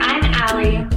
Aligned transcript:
Ally. 0.00 0.88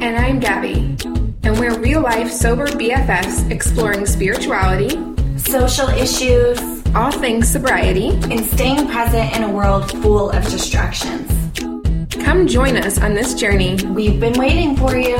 And 0.00 0.16
I'm 0.16 0.38
Gaby. 0.38 0.96
And 1.42 1.58
we're 1.58 1.76
real 1.80 2.02
life 2.02 2.30
sober 2.30 2.68
BFFs 2.68 3.50
exploring 3.50 4.06
spirituality, 4.06 4.90
social 5.38 5.88
issues, 5.88 6.60
all 6.94 7.10
things 7.10 7.48
sobriety, 7.48 8.10
and 8.30 8.46
staying 8.46 8.86
present 8.86 9.34
in 9.34 9.42
a 9.42 9.50
world 9.50 9.90
full 10.02 10.30
of 10.30 10.44
distractions. 10.44 11.28
Come 12.24 12.46
join 12.46 12.76
us 12.76 13.00
on 13.00 13.14
this 13.14 13.34
journey. 13.34 13.74
We've 13.86 14.20
been 14.20 14.38
waiting 14.38 14.76
for 14.76 14.96
you. 14.96 15.16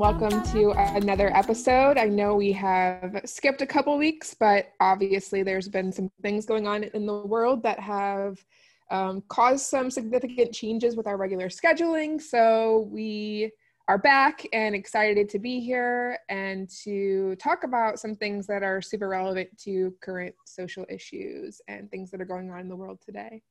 Welcome 0.00 0.42
to 0.52 0.70
another 0.70 1.30
episode. 1.36 1.98
I 1.98 2.06
know 2.06 2.34
we 2.34 2.52
have 2.52 3.20
skipped 3.26 3.60
a 3.60 3.66
couple 3.66 3.98
weeks, 3.98 4.32
but 4.32 4.68
obviously 4.80 5.42
there's 5.42 5.68
been 5.68 5.92
some 5.92 6.10
things 6.22 6.46
going 6.46 6.66
on 6.66 6.84
in 6.84 7.04
the 7.04 7.18
world 7.26 7.62
that 7.64 7.78
have 7.80 8.42
um, 8.90 9.22
caused 9.28 9.66
some 9.66 9.90
significant 9.90 10.54
changes 10.54 10.96
with 10.96 11.06
our 11.06 11.18
regular 11.18 11.50
scheduling. 11.50 12.18
So 12.18 12.88
we 12.90 13.50
are 13.88 13.98
back 13.98 14.46
and 14.54 14.74
excited 14.74 15.28
to 15.28 15.38
be 15.38 15.60
here 15.60 16.16
and 16.30 16.66
to 16.84 17.36
talk 17.36 17.64
about 17.64 17.98
some 18.00 18.16
things 18.16 18.46
that 18.46 18.62
are 18.62 18.80
super 18.80 19.06
relevant 19.06 19.50
to 19.64 19.94
current 20.00 20.34
social 20.46 20.86
issues 20.88 21.60
and 21.68 21.90
things 21.90 22.10
that 22.10 22.22
are 22.22 22.24
going 22.24 22.50
on 22.50 22.60
in 22.60 22.70
the 22.70 22.76
world 22.76 23.02
today. 23.04 23.42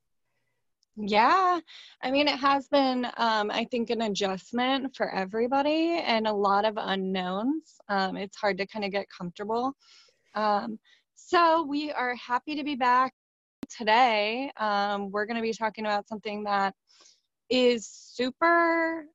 Yeah, 0.98 1.60
I 2.04 2.12
mean, 2.12 2.28
it 2.28 2.38
has 2.38 2.68
been, 2.68 3.06
um, 3.18 3.52
I 3.52 3.66
think, 3.72 3.90
an 3.90 4.02
adjustment 4.02 4.96
for 4.96 5.10
everybody 5.14 6.00
and 6.04 6.28
a 6.28 6.34
lot 6.34 6.66
of 6.66 6.76
unknowns. 6.78 7.80
Um, 7.88 8.18
it's 8.18 8.36
hard 8.36 8.58
to 8.58 8.68
kind 8.68 8.84
of 8.84 8.92
get 8.92 9.06
comfortable. 9.10 9.74
Um, 10.36 10.80
so, 11.16 11.64
we 11.66 11.92
are 11.92 12.16
happy 12.16 12.56
to 12.56 12.64
be 12.64 12.76
back 12.76 13.14
today. 13.70 14.52
Um, 14.58 15.12
we're 15.12 15.26
going 15.26 15.38
to 15.38 15.42
be 15.44 15.54
talking 15.54 15.86
about 15.86 16.08
something 16.08 16.44
that 16.46 16.76
is 17.50 17.88
super, 17.88 19.06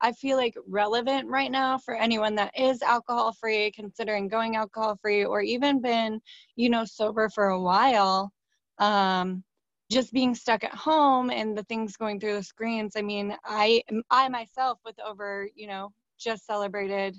I 0.00 0.12
feel 0.12 0.36
like, 0.36 0.54
relevant 0.68 1.28
right 1.28 1.50
now 1.50 1.78
for 1.78 1.94
anyone 1.96 2.34
that 2.36 2.52
is 2.58 2.82
alcohol 2.82 3.32
free, 3.32 3.72
considering 3.72 4.28
going 4.28 4.56
alcohol 4.56 4.96
free, 5.02 5.24
or 5.24 5.42
even 5.42 5.80
been, 5.82 6.20
you 6.56 6.70
know, 6.70 6.84
sober 6.84 7.28
for 7.28 7.48
a 7.48 7.60
while. 7.60 8.32
Um, 8.78 9.44
just 9.90 10.12
being 10.12 10.34
stuck 10.34 10.62
at 10.62 10.74
home 10.74 11.30
and 11.30 11.56
the 11.58 11.64
things 11.64 11.96
going 11.96 12.20
through 12.20 12.34
the 12.34 12.42
screens 12.42 12.92
i 12.96 13.02
mean 13.02 13.36
i 13.44 13.82
i 14.10 14.28
myself 14.28 14.78
with 14.84 14.98
over 15.00 15.48
you 15.54 15.66
know 15.66 15.92
just 16.18 16.46
celebrated 16.46 17.16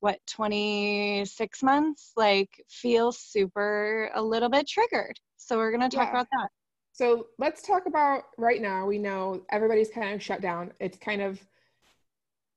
what 0.00 0.18
26 0.26 1.62
months 1.62 2.12
like 2.16 2.64
feel 2.68 3.12
super 3.12 4.10
a 4.14 4.22
little 4.22 4.48
bit 4.48 4.66
triggered 4.66 5.18
so 5.36 5.56
we're 5.56 5.70
going 5.70 5.88
to 5.88 5.94
talk 5.94 6.06
yeah. 6.06 6.10
about 6.10 6.26
that 6.32 6.48
so 6.92 7.26
let's 7.38 7.62
talk 7.62 7.86
about 7.86 8.24
right 8.38 8.60
now 8.60 8.86
we 8.86 8.98
know 8.98 9.42
everybody's 9.50 9.90
kind 9.90 10.14
of 10.14 10.22
shut 10.22 10.40
down 10.40 10.72
it's 10.80 10.98
kind 10.98 11.22
of 11.22 11.40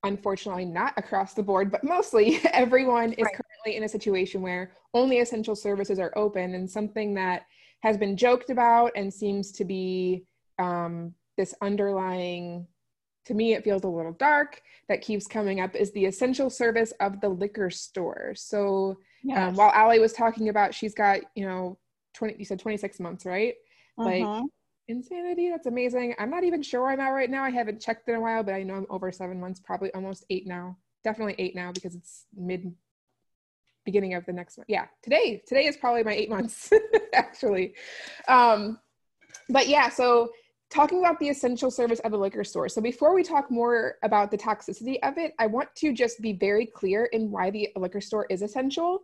unfortunately 0.04 0.66
not 0.66 0.94
across 0.98 1.34
the 1.34 1.42
board 1.42 1.72
but 1.72 1.84
mostly 1.84 2.40
everyone 2.54 3.14
is 3.14 3.26
right. 3.26 3.34
currently 3.34 3.78
in 3.78 3.84
a 3.84 3.90
situation 3.90 4.42
where 4.42 4.72
only 4.94 5.20
essential 5.20 5.56
services 5.56 6.00
are 6.00 6.14
open 6.16 6.54
and 6.54 6.70
something 6.70 7.14
that 7.14 7.44
has 7.86 7.98
been 7.98 8.18
joked 8.18 8.50
about 8.50 8.92
and 8.96 9.14
seems 9.14 9.52
to 9.52 9.64
be 9.64 10.26
um, 10.58 11.14
this 11.38 11.54
underlying 11.62 12.66
to 13.26 13.36
me 13.36 13.54
it 13.54 13.64
feels 13.64 13.84
a 13.84 13.88
little 13.88 14.14
dark 14.14 14.60
that 14.90 15.04
keeps 15.04 15.28
coming 15.28 15.60
up 15.60 15.76
is 15.76 15.92
the 15.92 16.06
essential 16.06 16.50
service 16.50 16.94
of 17.00 17.22
the 17.22 17.30
liquor 17.30 17.70
store. 17.70 18.34
So 18.36 18.90
um, 18.90 18.98
yes. 19.24 19.50
um, 19.50 19.56
while 19.56 19.72
Ally 19.72 20.00
was 20.00 20.14
talking 20.14 20.50
about 20.50 20.74
she's 20.74 20.96
got 20.96 21.20
you 21.36 21.46
know 21.46 21.78
20 22.16 22.36
you 22.40 22.46
said 22.46 22.60
26 22.60 23.00
months 23.00 23.24
right? 23.24 23.54
Uh-huh. 24.00 24.10
like 24.10 24.44
insanity 24.88 25.52
that's 25.52 25.68
amazing. 25.68 26.16
I'm 26.18 26.32
not 26.32 26.44
even 26.44 26.64
sure 26.64 26.82
where 26.82 26.92
i'm 26.92 27.00
at 27.00 27.10
right 27.10 27.30
now. 27.30 27.44
I 27.44 27.52
haven't 27.52 27.82
checked 27.82 28.10
in 28.10 28.16
a 28.16 28.20
while 28.20 28.42
but 28.42 28.56
i 28.56 28.64
know 28.64 28.74
i'm 28.74 28.88
over 28.90 29.12
seven 29.12 29.40
months 29.40 29.60
probably 29.64 29.94
almost 29.94 30.26
eight 30.32 30.48
now. 30.48 30.76
Definitely 31.04 31.36
eight 31.38 31.56
now 31.56 31.72
because 31.72 31.94
it's 31.94 32.26
mid 32.36 32.74
beginning 33.86 34.14
of 34.14 34.26
the 34.26 34.34
next 34.34 34.58
month. 34.58 34.70
Yeah, 34.70 34.86
today 35.02 35.42
today 35.48 35.66
is 35.66 35.78
probably 35.78 36.04
my 36.04 36.14
eight 36.14 36.30
months 36.30 36.72
actually. 37.14 37.76
Um, 38.28 38.80
but 39.50 39.68
yeah, 39.68 39.90
so 39.90 40.32
talking 40.70 41.00
about 41.00 41.20
the 41.20 41.30
essential 41.30 41.72
service 41.72 42.00
of 42.00 42.14
a 42.14 42.18
liquor 42.18 42.44
store. 42.44 42.68
So 42.68 42.82
before 42.82 43.14
we 43.14 43.24
talk 43.24 43.52
more 43.52 43.96
about 44.04 44.32
the 44.32 44.38
toxicity 44.38 44.98
of 45.04 45.18
it, 45.18 45.34
I 45.40 45.48
want 45.48 45.70
to 45.76 45.94
just 45.94 46.22
be 46.22 46.34
very 46.34 46.66
clear 46.66 47.06
in 47.06 47.32
why 47.32 47.50
the 47.52 47.70
liquor 47.76 48.02
store 48.02 48.26
is 48.30 48.42
essential. 48.42 49.02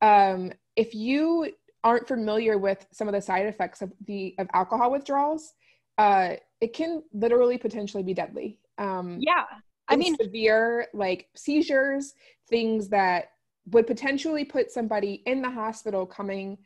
Um, 0.00 0.52
if 0.74 0.94
you 0.94 1.52
aren't 1.84 2.08
familiar 2.08 2.58
with 2.58 2.86
some 2.92 3.08
of 3.08 3.14
the 3.14 3.20
side 3.20 3.46
effects 3.46 3.82
of 3.82 3.92
the 4.06 4.34
of 4.38 4.48
alcohol 4.54 4.90
withdrawals, 4.90 5.52
uh, 5.98 6.34
it 6.60 6.72
can 6.72 7.02
literally 7.12 7.58
potentially 7.58 8.02
be 8.02 8.14
deadly. 8.14 8.58
Um, 8.78 9.18
yeah, 9.20 9.44
I 9.88 9.96
mean 9.96 10.16
severe 10.16 10.86
like 10.94 11.28
seizures, 11.36 12.14
things 12.48 12.88
that 12.88 13.26
would 13.66 13.86
potentially 13.86 14.44
put 14.44 14.70
somebody 14.70 15.22
in 15.26 15.42
the 15.42 15.50
hospital 15.50 16.04
coming 16.06 16.58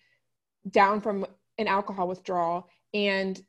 down 0.71 1.01
from 1.01 1.27
an 1.59 1.69
alcohol 1.69 2.09
withdrawal. 2.09 2.69
And 2.95 3.41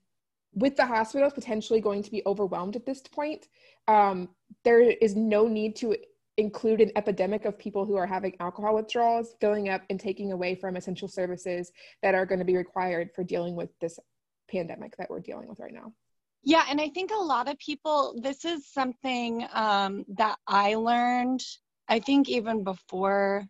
with 0.53 0.75
the 0.75 0.85
hospitals 0.85 1.33
potentially 1.33 1.79
going 1.79 2.03
to 2.03 2.11
be 2.11 2.23
overwhelmed 2.25 2.75
at 2.75 2.85
this 2.85 3.01
point 3.01 3.47
um, 3.87 4.29
there 4.63 4.81
is 4.81 5.15
no 5.15 5.47
need 5.47 5.75
to 5.77 5.95
include 6.37 6.81
an 6.81 6.91
epidemic 6.95 7.45
of 7.45 7.57
people 7.57 7.85
who 7.85 7.95
are 7.95 8.05
having 8.05 8.35
alcohol 8.39 8.75
withdrawals 8.75 9.35
filling 9.39 9.69
up 9.69 9.81
and 9.89 9.99
taking 9.99 10.31
away 10.31 10.53
from 10.55 10.75
essential 10.75 11.07
services 11.07 11.71
that 12.03 12.13
are 12.13 12.25
going 12.25 12.39
to 12.39 12.45
be 12.45 12.57
required 12.57 13.09
for 13.15 13.23
dealing 13.23 13.55
with 13.55 13.69
this 13.79 13.99
pandemic 14.49 14.95
that 14.97 15.09
we're 15.09 15.19
dealing 15.19 15.47
with 15.47 15.59
right 15.59 15.73
now. 15.73 15.91
Yeah 16.43 16.63
and 16.69 16.79
i 16.79 16.89
think 16.89 17.11
a 17.11 17.15
lot 17.15 17.49
of 17.49 17.57
people 17.57 18.19
this 18.21 18.45
is 18.45 18.71
something 18.71 19.45
um, 19.53 20.05
that 20.15 20.37
i 20.47 20.75
learned 20.75 21.41
I 21.89 21.99
think 21.99 22.29
even 22.29 22.63
before, 22.63 23.45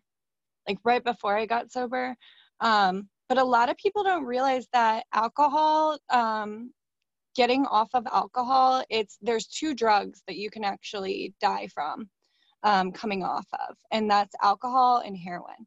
like 0.66 0.78
right 0.84 1.02
before 1.02 1.36
I 1.36 1.46
got 1.46 1.72
sober. 1.72 2.16
Um, 2.60 3.08
but 3.28 3.38
a 3.38 3.44
lot 3.44 3.68
of 3.68 3.76
people 3.76 4.02
don't 4.02 4.24
realize 4.24 4.66
that 4.72 5.04
alcohol, 5.12 5.98
um, 6.10 6.72
getting 7.36 7.66
off 7.66 7.90
of 7.94 8.06
alcohol, 8.12 8.82
it's 8.90 9.18
there's 9.20 9.46
two 9.46 9.74
drugs 9.74 10.22
that 10.26 10.36
you 10.36 10.50
can 10.50 10.64
actually 10.64 11.34
die 11.40 11.68
from 11.72 12.08
um, 12.62 12.90
coming 12.90 13.22
off 13.22 13.46
of, 13.68 13.76
and 13.92 14.10
that's 14.10 14.34
alcohol 14.42 15.02
and 15.04 15.16
heroin. 15.16 15.66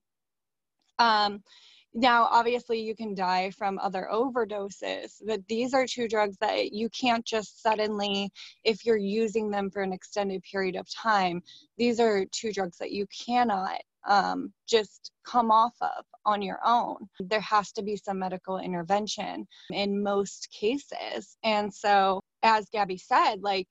Now, 1.93 2.27
obviously, 2.31 2.79
you 2.79 2.95
can 2.95 3.13
die 3.13 3.51
from 3.51 3.77
other 3.79 4.07
overdoses, 4.11 5.21
but 5.25 5.45
these 5.47 5.73
are 5.73 5.85
two 5.85 6.07
drugs 6.07 6.37
that 6.39 6.71
you 6.71 6.89
can't 6.89 7.25
just 7.25 7.61
suddenly, 7.61 8.31
if 8.63 8.85
you're 8.85 8.95
using 8.95 9.51
them 9.51 9.69
for 9.69 9.81
an 9.81 9.91
extended 9.91 10.41
period 10.43 10.77
of 10.77 10.87
time, 10.93 11.41
these 11.77 11.99
are 11.99 12.25
two 12.31 12.53
drugs 12.53 12.77
that 12.77 12.91
you 12.91 13.05
cannot 13.25 13.81
um, 14.07 14.53
just 14.67 15.11
come 15.25 15.51
off 15.51 15.75
of 15.81 16.05
on 16.25 16.41
your 16.41 16.59
own. 16.65 16.95
There 17.19 17.41
has 17.41 17.71
to 17.73 17.83
be 17.83 17.97
some 17.97 18.19
medical 18.19 18.57
intervention 18.57 19.47
in 19.71 20.01
most 20.01 20.49
cases. 20.51 21.37
And 21.43 21.73
so, 21.73 22.21
as 22.41 22.69
Gaby 22.71 22.97
said, 22.97 23.41
like 23.41 23.67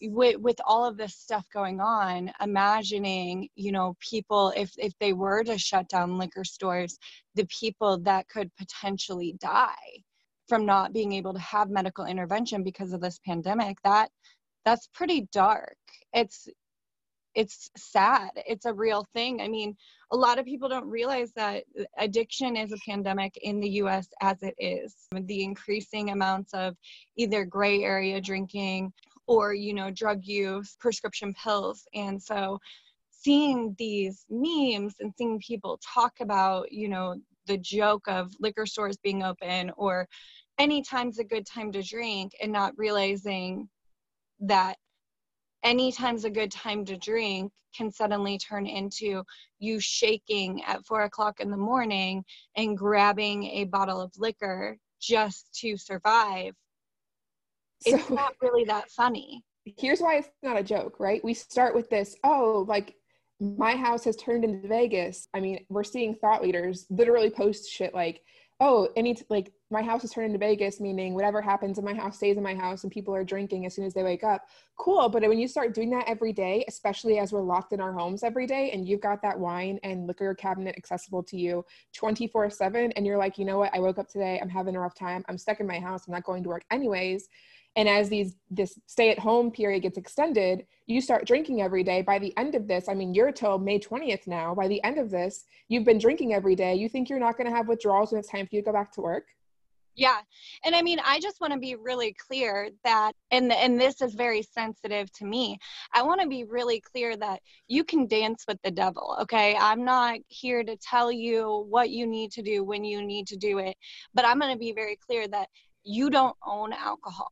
with 0.00 0.36
with 0.36 0.60
all 0.64 0.84
of 0.84 0.96
this 0.96 1.14
stuff 1.14 1.46
going 1.52 1.80
on 1.80 2.30
imagining 2.40 3.48
you 3.56 3.72
know 3.72 3.96
people 4.00 4.52
if 4.56 4.70
if 4.78 4.92
they 5.00 5.12
were 5.12 5.42
to 5.42 5.58
shut 5.58 5.88
down 5.88 6.18
liquor 6.18 6.44
stores 6.44 6.98
the 7.34 7.46
people 7.46 7.98
that 7.98 8.28
could 8.28 8.50
potentially 8.56 9.34
die 9.40 10.02
from 10.48 10.64
not 10.64 10.92
being 10.92 11.12
able 11.12 11.34
to 11.34 11.40
have 11.40 11.68
medical 11.68 12.06
intervention 12.06 12.62
because 12.62 12.92
of 12.92 13.00
this 13.00 13.18
pandemic 13.26 13.76
that 13.82 14.10
that's 14.68 14.88
pretty 14.92 15.26
dark. 15.32 15.78
It's 16.12 16.46
it's 17.34 17.70
sad. 17.76 18.30
It's 18.46 18.66
a 18.66 18.72
real 18.74 19.06
thing. 19.14 19.40
I 19.40 19.48
mean 19.48 19.76
a 20.12 20.16
lot 20.16 20.38
of 20.38 20.44
people 20.44 20.68
don't 20.68 20.88
realize 20.88 21.32
that 21.36 21.64
addiction 21.98 22.56
is 22.56 22.72
a 22.72 22.78
pandemic 22.86 23.38
in 23.40 23.60
the 23.60 23.68
US 23.82 24.08
as 24.20 24.42
it 24.42 24.54
is. 24.58 24.94
The 25.12 25.42
increasing 25.42 26.10
amounts 26.10 26.52
of 26.52 26.76
either 27.16 27.44
gray 27.46 27.82
area 27.82 28.20
drinking 28.20 28.92
or 29.28 29.54
you 29.54 29.72
know 29.72 29.90
drug 29.90 30.24
use 30.24 30.76
prescription 30.80 31.32
pills. 31.34 31.86
And 31.94 32.20
so 32.20 32.58
seeing 33.10 33.76
these 33.78 34.24
memes 34.28 34.94
and 35.00 35.12
seeing 35.16 35.38
people 35.38 35.78
talk 35.84 36.14
about 36.20 36.72
you 36.72 36.88
know 36.88 37.14
the 37.46 37.58
joke 37.58 38.08
of 38.08 38.32
liquor 38.40 38.66
stores 38.66 38.96
being 38.96 39.22
open 39.22 39.70
or 39.76 40.08
any 40.58 40.82
time's 40.82 41.18
a 41.18 41.24
good 41.24 41.46
time 41.46 41.70
to 41.72 41.82
drink 41.82 42.32
and 42.42 42.52
not 42.52 42.72
realizing 42.76 43.68
that 44.40 44.76
any 45.62 45.92
time's 45.92 46.24
a 46.24 46.30
good 46.30 46.50
time 46.50 46.84
to 46.84 46.96
drink 46.96 47.52
can 47.76 47.90
suddenly 47.90 48.38
turn 48.38 48.66
into 48.66 49.22
you 49.58 49.80
shaking 49.80 50.62
at 50.64 50.84
four 50.86 51.02
o'clock 51.02 51.40
in 51.40 51.50
the 51.50 51.56
morning 51.56 52.24
and 52.56 52.78
grabbing 52.78 53.44
a 53.44 53.64
bottle 53.64 54.00
of 54.00 54.12
liquor 54.18 54.76
just 55.00 55.52
to 55.54 55.76
survive 55.76 56.54
it's 57.84 58.08
so, 58.08 58.14
not 58.14 58.34
really 58.42 58.64
that 58.64 58.90
funny. 58.90 59.44
here's 59.64 60.00
why 60.00 60.16
it's 60.16 60.28
not 60.42 60.58
a 60.58 60.62
joke, 60.62 60.98
right? 60.98 61.22
We 61.22 61.34
start 61.34 61.74
with 61.74 61.90
this, 61.90 62.16
oh, 62.24 62.64
like 62.68 62.94
my 63.40 63.76
house 63.76 64.04
has 64.04 64.16
turned 64.16 64.44
into 64.44 64.66
Vegas. 64.66 65.28
I 65.34 65.40
mean, 65.40 65.64
we're 65.68 65.84
seeing 65.84 66.14
thought 66.14 66.42
leaders 66.42 66.86
literally 66.90 67.30
post 67.30 67.70
shit 67.70 67.94
like, 67.94 68.22
oh, 68.60 68.88
any 68.96 69.16
like 69.30 69.52
my 69.70 69.82
house 69.82 70.02
is 70.02 70.10
turned 70.10 70.26
into 70.26 70.38
Vegas, 70.38 70.80
meaning 70.80 71.14
whatever 71.14 71.42
happens 71.42 71.78
in 71.78 71.84
my 71.84 71.92
house 71.92 72.16
stays 72.16 72.36
in 72.36 72.42
my 72.42 72.54
house 72.54 72.84
and 72.84 72.92
people 72.92 73.14
are 73.14 73.24
drinking 73.24 73.66
as 73.66 73.74
soon 73.74 73.84
as 73.84 73.92
they 73.92 74.02
wake 74.02 74.24
up. 74.24 74.46
Cool. 74.78 75.08
But 75.08 75.22
when 75.22 75.38
you 75.38 75.46
start 75.46 75.74
doing 75.74 75.90
that 75.90 76.08
every 76.08 76.32
day, 76.32 76.64
especially 76.68 77.18
as 77.18 77.32
we're 77.32 77.42
locked 77.42 77.72
in 77.72 77.80
our 77.80 77.92
homes 77.92 78.22
every 78.22 78.46
day 78.46 78.70
and 78.70 78.88
you've 78.88 79.00
got 79.00 79.20
that 79.22 79.38
wine 79.38 79.78
and 79.82 80.06
liquor 80.06 80.34
cabinet 80.34 80.74
accessible 80.76 81.22
to 81.24 81.36
you 81.36 81.64
24 81.94 82.50
7, 82.50 82.92
and 82.92 83.06
you're 83.06 83.18
like, 83.18 83.36
you 83.36 83.44
know 83.44 83.58
what, 83.58 83.74
I 83.74 83.80
woke 83.80 83.98
up 83.98 84.08
today, 84.08 84.38
I'm 84.40 84.48
having 84.48 84.74
a 84.74 84.80
rough 84.80 84.94
time, 84.94 85.24
I'm 85.28 85.38
stuck 85.38 85.60
in 85.60 85.66
my 85.66 85.78
house, 85.78 86.06
I'm 86.06 86.14
not 86.14 86.24
going 86.24 86.42
to 86.44 86.48
work. 86.48 86.64
Anyways 86.70 87.28
and 87.76 87.88
as 87.88 88.08
these 88.08 88.34
this 88.50 88.78
stay 88.86 89.10
at 89.10 89.18
home 89.18 89.50
period 89.50 89.82
gets 89.82 89.98
extended 89.98 90.66
you 90.86 91.02
start 91.02 91.26
drinking 91.26 91.60
every 91.60 91.84
day. 91.84 92.00
By 92.00 92.18
the 92.18 92.34
end 92.38 92.54
of 92.54 92.66
this 92.66 92.88
i 92.88 92.94
mean 92.94 93.12
you're 93.12 93.30
till 93.30 93.58
may 93.58 93.78
20th 93.78 94.26
now. 94.26 94.54
By 94.54 94.68
the 94.68 94.82
end 94.84 94.98
of 94.98 95.10
this 95.10 95.44
you've 95.68 95.84
been 95.84 95.98
drinking 95.98 96.32
every 96.32 96.56
day. 96.56 96.74
You 96.74 96.88
think 96.88 97.08
you're 97.08 97.18
not 97.18 97.36
going 97.36 97.48
to 97.48 97.54
have 97.54 97.68
withdrawals 97.68 98.10
when 98.10 98.18
it's 98.18 98.28
time 98.30 98.46
for 98.46 98.56
you 98.56 98.62
to 98.62 98.66
go 98.66 98.72
back 98.72 98.90
to 98.92 99.02
work 99.02 99.26
yeah. 99.98 100.20
And 100.64 100.74
i 100.74 100.82
mean 100.82 101.00
i 101.04 101.18
just 101.20 101.40
want 101.40 101.52
to 101.52 101.58
be 101.58 101.74
really 101.74 102.14
clear 102.26 102.70
that 102.84 103.12
and 103.30 103.52
and 103.52 103.80
this 103.80 104.00
is 104.00 104.14
very 104.14 104.42
sensitive 104.42 105.10
to 105.12 105.24
me 105.24 105.58
i 105.92 106.02
want 106.02 106.20
to 106.20 106.28
be 106.28 106.44
really 106.44 106.80
clear 106.80 107.16
that 107.16 107.40
you 107.66 107.84
can 107.84 108.06
dance 108.06 108.44
with 108.48 108.58
the 108.62 108.70
devil 108.70 109.16
okay? 109.22 109.56
I'm 109.58 109.84
not 109.84 110.20
here 110.28 110.62
to 110.64 110.76
tell 110.76 111.10
you 111.12 111.66
what 111.68 111.90
you 111.90 112.06
need 112.06 112.30
to 112.32 112.42
do 112.42 112.64
when 112.64 112.84
you 112.84 113.04
need 113.04 113.26
to 113.28 113.36
do 113.36 113.58
it 113.58 113.76
but 114.14 114.24
i'm 114.24 114.38
going 114.38 114.52
to 114.52 114.58
be 114.58 114.72
very 114.72 114.96
clear 115.06 115.26
that 115.28 115.48
you 115.84 116.10
don't 116.10 116.36
own 116.46 116.72
alcohol. 116.74 117.30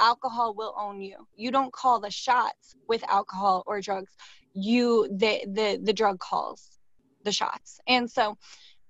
Alcohol 0.00 0.54
will 0.54 0.74
own 0.78 1.00
you. 1.00 1.26
You 1.36 1.50
don't 1.50 1.72
call 1.72 2.00
the 2.00 2.10
shots 2.10 2.74
with 2.88 3.04
alcohol 3.08 3.62
or 3.66 3.80
drugs. 3.80 4.12
You 4.54 5.08
the 5.10 5.44
the 5.46 5.80
the 5.82 5.92
drug 5.92 6.18
calls 6.18 6.78
the 7.24 7.32
shots. 7.32 7.80
And 7.86 8.10
so 8.10 8.36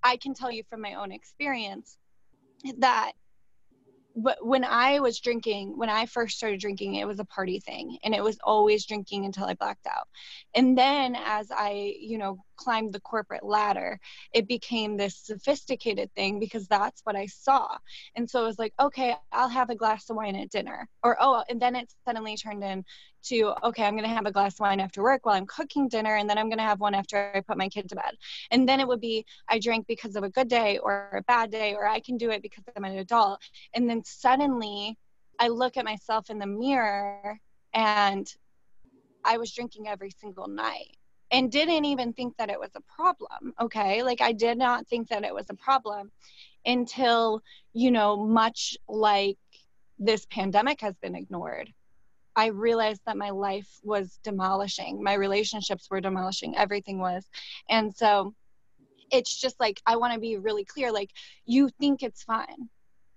i 0.06 0.17
can 0.17 0.35
tell 0.35 0.53
you 0.53 0.62
from 0.69 0.83
my 0.83 0.95
own 0.95 1.11
experience 1.11 1.97
that 2.78 3.12
but 4.16 4.46
when 4.46 4.64
I 4.64 5.00
was 5.00 5.19
drinking, 5.19 5.76
when 5.76 5.88
I 5.90 6.06
first 6.06 6.37
started 6.37 6.61
drinking, 6.61 6.94
it 6.94 7.06
was 7.06 7.19
a 7.19 7.25
party 7.25 7.58
thing 7.58 7.99
and 8.05 8.14
it 8.14 8.22
was 8.22 8.38
always 8.44 8.87
drinking 8.87 9.25
until 9.25 9.46
I 9.46 9.55
blacked 9.55 9.87
out. 9.87 10.08
And 10.55 10.78
then 10.78 11.16
as 11.16 11.50
I, 11.50 11.94
you 11.99 12.19
know, 12.19 12.38
climbed 12.56 12.93
the 12.93 13.01
corporate 13.01 13.45
ladder, 13.45 13.99
it 14.33 14.49
became 14.49 14.97
this 14.97 15.17
sophisticated 15.17 16.12
thing 16.15 16.39
because 16.39 16.67
that's 16.67 17.01
what 17.05 17.17
I 17.17 17.27
saw. 17.27 17.77
And 18.15 18.29
so 18.29 18.43
it 18.43 18.47
was 18.47 18.59
like, 18.59 18.75
okay, 18.81 19.15
I'll 19.33 19.49
have 19.49 19.71
a 19.71 19.75
glass 19.75 20.09
of 20.11 20.17
wine 20.17 20.37
at 20.37 20.51
dinner. 20.51 20.89
Or, 21.03 21.17
oh, 21.21 21.45
and 21.49 21.61
then 21.61 21.77
it 21.77 21.93
suddenly 22.05 22.37
turned 22.37 22.65
into, 22.65 23.55
okay, 23.62 23.85
I'm 23.85 23.95
going 23.95 24.09
to 24.09 24.15
have 24.15 24.27
a 24.27 24.33
glass 24.33 24.55
of 24.55 24.61
wine 24.61 24.81
after 24.81 25.03
work 25.03 25.25
while 25.27 25.37
I'm 25.37 25.47
cooking 25.47 25.89
dinner. 25.89 26.17
And 26.17 26.29
then 26.29 26.39
I'm 26.39 26.49
going 26.49 26.59
to 26.59 26.65
have 26.65 26.81
one 26.81 26.95
after 26.95 27.33
I 27.35 27.41
put 27.41 27.59
my 27.59 27.69
kid 27.69 27.89
to 27.89 27.97
bed. 27.97 28.17
And 28.51 28.69
then 28.69 28.81
it 28.81 28.89
would 28.89 29.01
be, 29.01 29.25
I 29.49 29.59
drank 29.59 29.87
because 29.87 30.17
of 30.17 30.25
a 30.25 30.31
good 30.31 30.49
day 30.49 30.79
or 30.79 31.11
a 31.17 31.23
bad 31.23 31.51
day, 31.51 31.75
or 31.75 31.87
I 31.87 32.01
can 32.01 32.17
do 32.17 32.31
it 32.31 32.43
because 32.43 32.65
I'm 32.77 32.85
an 32.85 32.99
adult. 32.99 33.41
And 33.75 33.89
then 33.89 34.03
suddenly 34.05 34.99
I 35.39 35.49
look 35.49 35.77
at 35.77 35.85
myself 35.85 36.31
in 36.31 36.39
the 36.39 36.47
mirror 36.47 37.39
and 37.73 38.33
I 39.25 39.39
was 39.39 39.53
drinking 39.53 39.89
every 39.89 40.11
single 40.11 40.47
night 40.47 40.97
and 41.34 41.50
didn't 41.50 41.84
even 41.84 42.12
think 42.12 42.36
that 42.36 42.48
it 42.48 42.60
was 42.60 42.70
a 42.76 42.81
problem. 42.82 43.52
Okay. 43.60 44.04
Like 44.04 44.20
I 44.20 44.32
did 44.32 44.56
not 44.56 44.86
think 44.86 45.08
that 45.08 45.25
it 45.25 45.34
was 45.34 45.46
a 45.50 45.54
problem 45.54 46.12
until, 46.64 47.42
you 47.72 47.90
know, 47.90 48.25
much 48.25 48.76
like 48.88 49.36
this 49.98 50.26
pandemic 50.31 50.81
has 50.81 50.94
been 51.02 51.16
ignored. 51.16 51.72
I 52.36 52.46
realized 52.46 53.02
that 53.06 53.16
my 53.16 53.31
life 53.31 53.69
was 53.82 54.19
demolishing. 54.22 55.02
My 55.02 55.14
relationships 55.14 55.88
were 55.90 56.00
demolishing. 56.00 56.56
Everything 56.56 57.00
was. 57.00 57.28
And 57.69 57.94
so 57.94 58.34
it's 59.10 59.40
just 59.40 59.58
like, 59.58 59.81
I 59.86 59.96
want 59.96 60.14
to 60.14 60.20
be 60.20 60.36
really 60.36 60.64
clear 60.64 60.92
like, 60.92 61.10
you 61.46 61.69
think 61.81 62.02
it's 62.02 62.22
fine. 62.22 62.69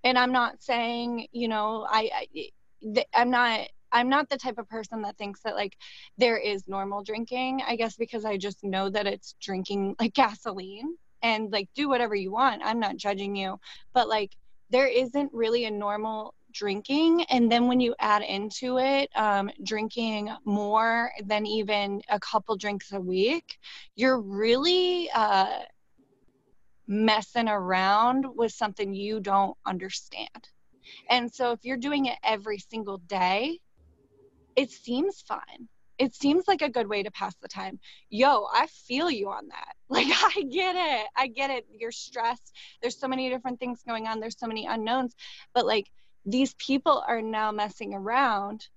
And 0.04 0.18
I'm 0.18 0.32
not 0.32 0.62
saying, 0.64 1.28
you 1.32 1.48
know, 1.48 1.86
I, 1.88 2.10
I 2.14 3.06
I'm 3.14 3.32
not 3.32 3.68
I'm 3.98 4.10
not 4.10 4.30
the 4.30 4.38
type 4.38 4.60
of 4.60 4.70
person 4.70 5.02
that 5.02 5.18
thinks 5.18 5.42
that 5.42 5.56
like 5.56 5.76
there 6.18 6.38
is 6.38 6.68
normal 6.68 7.04
drinking, 7.04 7.64
I 7.68 7.76
guess 7.76 7.96
because 7.96 8.26
I 8.26 8.38
just 8.38 8.64
know 8.64 8.90
that 8.92 9.08
it's 9.08 9.36
drinking 9.42 9.96
like 10.00 10.14
gasoline 10.24 10.96
and 11.24 11.52
like 11.52 11.68
do 11.76 11.90
whatever 11.90 12.14
you 12.16 12.32
want. 12.32 12.62
I'm 12.64 12.80
not 12.80 12.98
judging 12.98 13.36
you, 13.36 13.58
but 13.94 14.08
like 14.08 14.32
there 14.70 14.88
isn't 14.88 15.32
really 15.34 15.66
a 15.66 15.72
normal 15.72 16.36
drinking. 16.52 17.24
And 17.30 17.52
then 17.52 17.68
when 17.68 17.80
you 17.80 17.96
add 18.00 18.22
into 18.22 18.78
it 18.78 19.10
um, 19.16 19.50
drinking 19.64 20.30
more 20.46 21.12
than 21.26 21.46
even 21.46 22.02
a 22.10 22.20
couple 22.20 22.56
drinks 22.56 22.92
a 22.94 23.00
week 23.00 23.58
you're 23.96 24.20
really 24.22 25.10
uh, 25.14 25.60
messing 26.88 27.50
around 27.50 28.26
with 28.36 28.52
something 28.52 28.94
you 28.94 29.20
don't 29.20 29.58
understand. 29.66 30.50
And 31.10 31.32
so 31.34 31.52
if 31.52 31.60
you're 31.64 31.78
doing 31.78 32.06
it 32.06 32.18
every 32.24 32.60
single 32.60 33.00
day 33.00 33.60
it 34.58 34.72
seems 34.72 35.22
fine. 35.22 35.70
It 35.98 36.14
seems 36.14 36.48
like 36.48 36.62
a 36.62 36.70
good 36.70 36.88
way 36.88 37.02
to 37.02 37.12
pass 37.12 37.36
the 37.42 37.48
time. 37.48 37.80
Yo, 38.10 38.46
I 38.54 38.68
feel 38.68 39.10
you 39.10 39.30
on 39.30 39.48
that. 39.48 39.74
Like, 39.90 40.08
I 40.10 40.42
get 40.42 40.76
it. 40.76 41.08
I 41.16 41.28
get 41.28 41.50
it. 41.50 41.66
You're 41.72 41.94
stressed. 41.94 42.54
There's 42.82 43.00
so 43.00 43.08
many 43.08 43.30
different 43.30 43.58
things 43.58 43.84
going 43.88 44.06
on. 44.06 44.20
There's 44.20 44.38
so 44.38 44.46
many 44.46 44.66
unknowns. 44.66 45.16
But, 45.54 45.66
like, 45.66 45.86
these 46.26 46.54
people 46.56 47.06
are 47.08 47.22
now 47.22 47.54
messing 47.54 47.94
around 47.94 48.68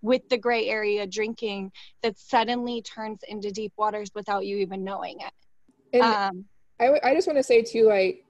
with 0.00 0.28
the 0.28 0.38
gray 0.38 0.68
area 0.68 1.08
drinking 1.08 1.72
that 2.04 2.16
suddenly 2.16 2.82
turns 2.82 3.18
into 3.26 3.50
deep 3.50 3.72
waters 3.76 4.12
without 4.14 4.46
you 4.46 4.58
even 4.58 4.84
knowing 4.84 5.18
it. 5.18 5.32
And 5.92 6.04
um, 6.04 6.44
I, 6.78 6.84
w- 6.84 7.00
I 7.02 7.14
just 7.14 7.26
want 7.26 7.38
to 7.38 7.42
say, 7.42 7.62
too, 7.62 7.88
like, 7.88 8.24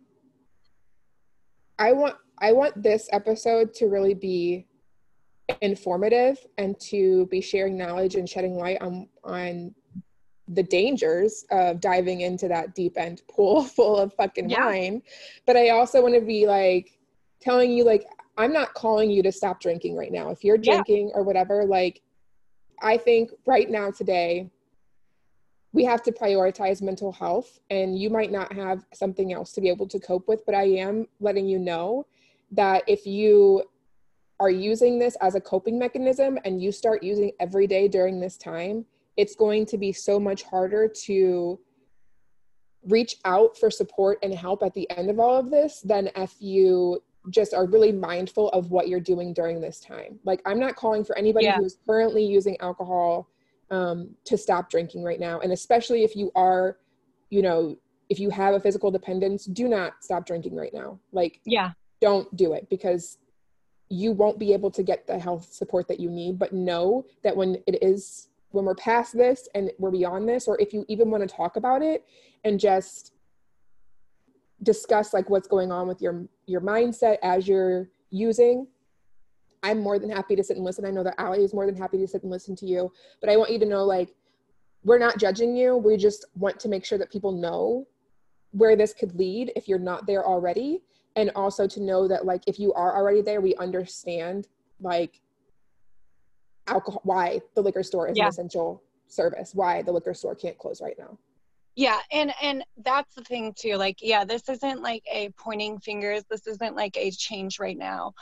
I 1.78 1.92
want 1.92 2.16
I 2.38 2.52
want 2.52 2.82
this 2.82 3.06
episode 3.12 3.74
to 3.74 3.86
really 3.86 4.14
be 4.14 4.66
informative 5.60 6.38
and 6.58 6.78
to 6.78 7.26
be 7.26 7.40
sharing 7.40 7.76
knowledge 7.76 8.14
and 8.14 8.28
shedding 8.28 8.56
light 8.56 8.78
on 8.80 9.08
on 9.24 9.74
the 10.48 10.62
dangers 10.62 11.44
of 11.50 11.80
diving 11.80 12.22
into 12.22 12.48
that 12.48 12.74
deep 12.74 12.96
end 12.96 13.22
pool 13.30 13.62
full 13.64 13.96
of 13.96 14.12
fucking 14.14 14.48
yeah. 14.48 14.66
wine 14.66 15.02
but 15.46 15.56
i 15.56 15.70
also 15.70 16.02
want 16.02 16.14
to 16.14 16.20
be 16.20 16.46
like 16.46 16.98
telling 17.40 17.70
you 17.70 17.84
like 17.84 18.04
i'm 18.36 18.52
not 18.52 18.74
calling 18.74 19.10
you 19.10 19.22
to 19.22 19.32
stop 19.32 19.60
drinking 19.60 19.96
right 19.96 20.12
now 20.12 20.30
if 20.30 20.44
you're 20.44 20.58
drinking 20.58 21.08
yeah. 21.08 21.14
or 21.14 21.22
whatever 21.22 21.64
like 21.64 22.02
i 22.82 22.96
think 22.96 23.30
right 23.46 23.70
now 23.70 23.90
today 23.90 24.50
we 25.72 25.84
have 25.84 26.02
to 26.02 26.10
prioritize 26.10 26.80
mental 26.80 27.12
health 27.12 27.60
and 27.70 27.98
you 27.98 28.08
might 28.08 28.32
not 28.32 28.52
have 28.52 28.84
something 28.94 29.32
else 29.32 29.52
to 29.52 29.60
be 29.60 29.68
able 29.68 29.86
to 29.86 29.98
cope 29.98 30.26
with 30.28 30.44
but 30.46 30.54
i 30.54 30.64
am 30.64 31.06
letting 31.20 31.46
you 31.46 31.58
know 31.58 32.06
that 32.50 32.82
if 32.86 33.06
you 33.06 33.62
are 34.40 34.50
using 34.50 34.98
this 34.98 35.16
as 35.20 35.34
a 35.34 35.40
coping 35.40 35.78
mechanism 35.78 36.38
and 36.44 36.62
you 36.62 36.70
start 36.70 37.02
using 37.02 37.32
every 37.40 37.66
day 37.66 37.88
during 37.88 38.20
this 38.20 38.36
time, 38.36 38.84
it's 39.16 39.34
going 39.34 39.66
to 39.66 39.78
be 39.78 39.92
so 39.92 40.20
much 40.20 40.44
harder 40.44 40.88
to 40.88 41.58
reach 42.84 43.16
out 43.24 43.56
for 43.58 43.70
support 43.70 44.18
and 44.22 44.32
help 44.32 44.62
at 44.62 44.72
the 44.74 44.88
end 44.90 45.10
of 45.10 45.18
all 45.18 45.36
of 45.36 45.50
this 45.50 45.80
than 45.80 46.08
if 46.16 46.34
you 46.38 47.02
just 47.30 47.52
are 47.52 47.66
really 47.66 47.92
mindful 47.92 48.48
of 48.50 48.70
what 48.70 48.88
you're 48.88 49.00
doing 49.00 49.32
during 49.32 49.60
this 49.60 49.80
time. 49.80 50.18
Like, 50.24 50.40
I'm 50.46 50.60
not 50.60 50.76
calling 50.76 51.04
for 51.04 51.18
anybody 51.18 51.46
yeah. 51.46 51.56
who's 51.56 51.78
currently 51.86 52.24
using 52.24 52.56
alcohol 52.60 53.28
um, 53.70 54.10
to 54.24 54.38
stop 54.38 54.70
drinking 54.70 55.02
right 55.02 55.20
now. 55.20 55.40
And 55.40 55.52
especially 55.52 56.04
if 56.04 56.16
you 56.16 56.30
are, 56.34 56.78
you 57.30 57.42
know, 57.42 57.76
if 58.08 58.18
you 58.18 58.30
have 58.30 58.54
a 58.54 58.60
physical 58.60 58.90
dependence, 58.90 59.44
do 59.44 59.68
not 59.68 59.94
stop 60.00 60.24
drinking 60.26 60.54
right 60.54 60.72
now. 60.72 60.98
Like, 61.12 61.40
yeah, 61.44 61.72
don't 62.00 62.34
do 62.36 62.54
it 62.54 62.68
because 62.70 63.18
you 63.90 64.12
won't 64.12 64.38
be 64.38 64.52
able 64.52 64.70
to 64.70 64.82
get 64.82 65.06
the 65.06 65.18
health 65.18 65.52
support 65.52 65.88
that 65.88 66.00
you 66.00 66.10
need 66.10 66.38
but 66.38 66.52
know 66.52 67.04
that 67.22 67.36
when 67.36 67.56
it 67.66 67.82
is 67.82 68.28
when 68.50 68.64
we're 68.64 68.74
past 68.74 69.16
this 69.16 69.48
and 69.54 69.70
we're 69.78 69.90
beyond 69.90 70.28
this 70.28 70.48
or 70.48 70.60
if 70.60 70.72
you 70.72 70.84
even 70.88 71.10
want 71.10 71.26
to 71.26 71.34
talk 71.34 71.56
about 71.56 71.82
it 71.82 72.04
and 72.44 72.58
just 72.58 73.12
discuss 74.62 75.12
like 75.14 75.30
what's 75.30 75.48
going 75.48 75.70
on 75.70 75.86
with 75.86 76.02
your 76.02 76.26
your 76.46 76.60
mindset 76.60 77.16
as 77.22 77.46
you're 77.46 77.88
using 78.10 78.66
i'm 79.62 79.80
more 79.80 79.98
than 79.98 80.10
happy 80.10 80.34
to 80.34 80.42
sit 80.42 80.56
and 80.56 80.64
listen. 80.64 80.84
I 80.84 80.90
know 80.90 81.04
that 81.04 81.14
Ally 81.18 81.38
is 81.38 81.54
more 81.54 81.66
than 81.66 81.76
happy 81.76 81.98
to 81.98 82.06
sit 82.06 82.22
and 82.22 82.30
listen 82.30 82.56
to 82.56 82.66
you 82.66 82.92
but 83.20 83.30
i 83.30 83.36
want 83.36 83.50
you 83.50 83.58
to 83.58 83.66
know 83.66 83.84
like 83.84 84.14
we're 84.84 84.98
not 84.98 85.18
judging 85.18 85.56
you. 85.56 85.76
We 85.76 85.96
just 85.96 86.24
want 86.34 86.58
to 86.60 86.68
make 86.68 86.84
sure 86.84 86.98
that 86.98 87.10
people 87.10 87.32
know 87.32 87.86
where 88.52 88.76
this 88.76 88.94
could 88.94 89.14
lead 89.14 89.52
if 89.56 89.68
you're 89.68 89.78
not 89.78 90.06
there 90.06 90.26
already 90.26 90.80
and 91.16 91.30
also 91.34 91.66
to 91.66 91.80
know 91.80 92.08
that 92.08 92.24
like 92.24 92.42
if 92.46 92.58
you 92.58 92.72
are 92.74 92.96
already 92.96 93.22
there 93.22 93.40
we 93.40 93.54
understand 93.56 94.48
like 94.80 95.20
alcohol 96.66 97.00
why 97.04 97.40
the 97.54 97.60
liquor 97.60 97.82
store 97.82 98.08
is 98.08 98.16
yeah. 98.16 98.24
an 98.24 98.28
essential 98.28 98.82
service 99.06 99.52
why 99.54 99.82
the 99.82 99.92
liquor 99.92 100.14
store 100.14 100.34
can't 100.34 100.58
close 100.58 100.80
right 100.80 100.96
now. 100.98 101.18
Yeah 101.74 101.98
and 102.12 102.32
and 102.42 102.64
that's 102.84 103.14
the 103.14 103.22
thing 103.22 103.54
too 103.56 103.76
like 103.76 103.98
yeah 104.02 104.24
this 104.24 104.48
isn't 104.48 104.82
like 104.82 105.04
a 105.10 105.30
pointing 105.30 105.78
fingers 105.78 106.24
this 106.30 106.46
isn't 106.46 106.76
like 106.76 106.96
a 106.96 107.10
change 107.10 107.58
right 107.58 107.78
now. 107.78 108.14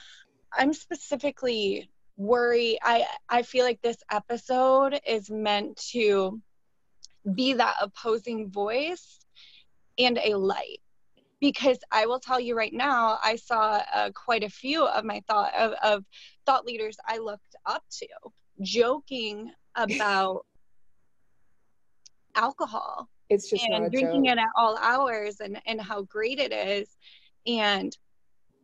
I'm 0.53 0.73
specifically 0.73 1.91
worry 2.17 2.79
i 2.83 3.05
i 3.29 3.43
feel 3.43 3.65
like 3.65 3.81
this 3.83 3.99
episode 4.11 4.99
is 5.07 5.31
meant 5.31 5.77
to 5.77 6.41
be 7.35 7.53
that 7.53 7.75
opposing 7.81 8.51
voice 8.51 9.19
and 9.99 10.19
a 10.25 10.35
light 10.35 10.81
because 11.41 11.79
i 11.93 12.07
will 12.07 12.21
tell 12.21 12.41
you 12.41 12.57
right 12.57 12.73
now 12.73 13.19
i 13.23 13.37
saw 13.37 13.83
uh, 13.95 14.11
quite 14.15 14.43
a 14.43 14.49
few 14.49 14.87
of 14.87 15.05
my 15.05 15.23
thought 15.29 15.53
of, 15.55 15.73
of 15.83 16.05
thought 16.47 16.65
leaders 16.65 16.97
i 17.07 17.19
looked 17.19 17.57
up 17.67 17.83
to 17.91 18.07
joking 18.63 19.51
about 19.77 20.45
alcohol 22.35 23.09
it's 23.29 23.51
just 23.51 23.67
and 23.69 23.91
drinking 23.91 24.27
it 24.27 24.39
at 24.39 24.49
all 24.57 24.77
hours 24.79 25.41
and 25.41 25.61
and 25.67 25.81
how 25.81 26.03
great 26.03 26.39
it 26.39 26.53
is. 26.53 26.97
And 27.47 27.97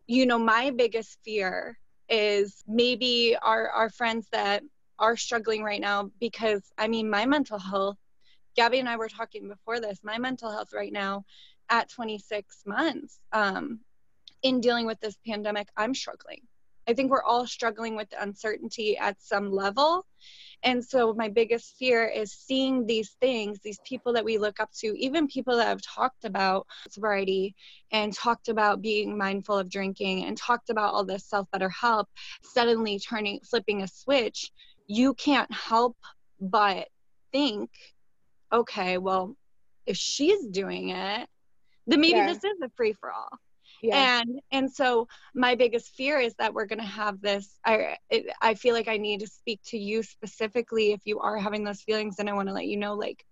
you 0.06 0.26
know 0.26 0.38
my 0.38 0.70
biggest 0.70 1.18
fear 1.24 1.78
is 2.08 2.62
maybe 2.66 3.36
our 3.42 3.68
our 3.70 3.90
friends 3.90 4.28
that 4.32 4.62
are 4.98 5.16
struggling 5.16 5.62
right 5.62 5.80
now 5.80 6.10
because 6.20 6.62
i 6.78 6.86
mean 6.86 7.08
my 7.08 7.24
mental 7.24 7.58
health 7.58 7.96
Gaby 8.56 8.80
and 8.80 8.88
i 8.88 8.96
were 8.96 9.08
talking 9.08 9.48
before 9.48 9.80
this 9.80 10.00
my 10.02 10.18
mental 10.18 10.50
health 10.50 10.72
right 10.74 10.92
now 10.92 11.24
at 11.72 11.88
26 11.88 12.62
months 12.66 13.18
um, 13.32 13.80
in 14.42 14.60
dealing 14.60 14.86
with 14.86 15.00
this 15.00 15.16
pandemic 15.26 15.68
i'm 15.76 15.94
struggling. 15.94 16.42
I 16.88 16.94
think 16.94 17.10
we're 17.10 17.22
all 17.22 17.46
struggling 17.46 17.96
with 17.96 18.08
uncertainty 18.18 18.98
at 18.98 19.20
some 19.22 19.52
level. 19.52 20.04
And 20.64 20.84
so 20.84 21.12
my 21.14 21.28
biggest 21.28 21.76
fear 21.78 22.06
is 22.06 22.32
seeing 22.32 22.86
these 22.86 23.16
things, 23.20 23.60
these 23.60 23.80
people 23.84 24.12
that 24.12 24.24
we 24.24 24.38
look 24.38 24.60
up 24.60 24.70
to, 24.80 24.96
even 24.98 25.26
people 25.26 25.56
that 25.56 25.66
have 25.66 25.82
talked 25.82 26.24
about 26.24 26.66
sobriety 26.88 27.54
and 27.90 28.12
talked 28.12 28.48
about 28.48 28.82
being 28.82 29.16
mindful 29.16 29.58
of 29.58 29.68
drinking 29.68 30.24
and 30.24 30.36
talked 30.36 30.70
about 30.70 30.94
all 30.94 31.04
this 31.04 31.24
self 31.24 31.50
better 31.50 31.68
help, 31.68 32.08
suddenly 32.42 32.98
turning, 32.98 33.40
flipping 33.40 33.82
a 33.82 33.88
switch, 33.88 34.50
you 34.86 35.14
can't 35.14 35.52
help 35.52 35.96
but 36.40 36.88
think, 37.32 37.70
okay, 38.52 38.98
well, 38.98 39.36
if 39.86 39.96
she's 39.96 40.46
doing 40.46 40.90
it, 40.90 41.28
then 41.86 42.00
maybe 42.00 42.18
yeah. 42.18 42.26
this 42.26 42.44
is 42.44 42.60
a 42.62 42.68
free 42.76 42.92
for 42.92 43.10
all 43.10 43.38
yeah. 43.82 44.20
and 44.20 44.40
and 44.52 44.70
so 44.70 45.08
my 45.34 45.54
biggest 45.54 45.94
fear 45.94 46.18
is 46.18 46.34
that 46.34 46.54
we're 46.54 46.66
going 46.66 46.78
to 46.78 46.84
have 46.84 47.20
this 47.20 47.58
i 47.64 47.96
it, 48.10 48.26
i 48.40 48.54
feel 48.54 48.74
like 48.74 48.88
i 48.88 48.96
need 48.96 49.20
to 49.20 49.26
speak 49.26 49.60
to 49.64 49.76
you 49.78 50.02
specifically 50.02 50.92
if 50.92 51.00
you 51.04 51.20
are 51.20 51.38
having 51.38 51.64
those 51.64 51.82
feelings 51.82 52.18
and 52.18 52.28
i 52.28 52.32
want 52.32 52.48
to 52.48 52.54
let 52.54 52.66
you 52.66 52.76
know 52.76 52.94
like 52.94 53.24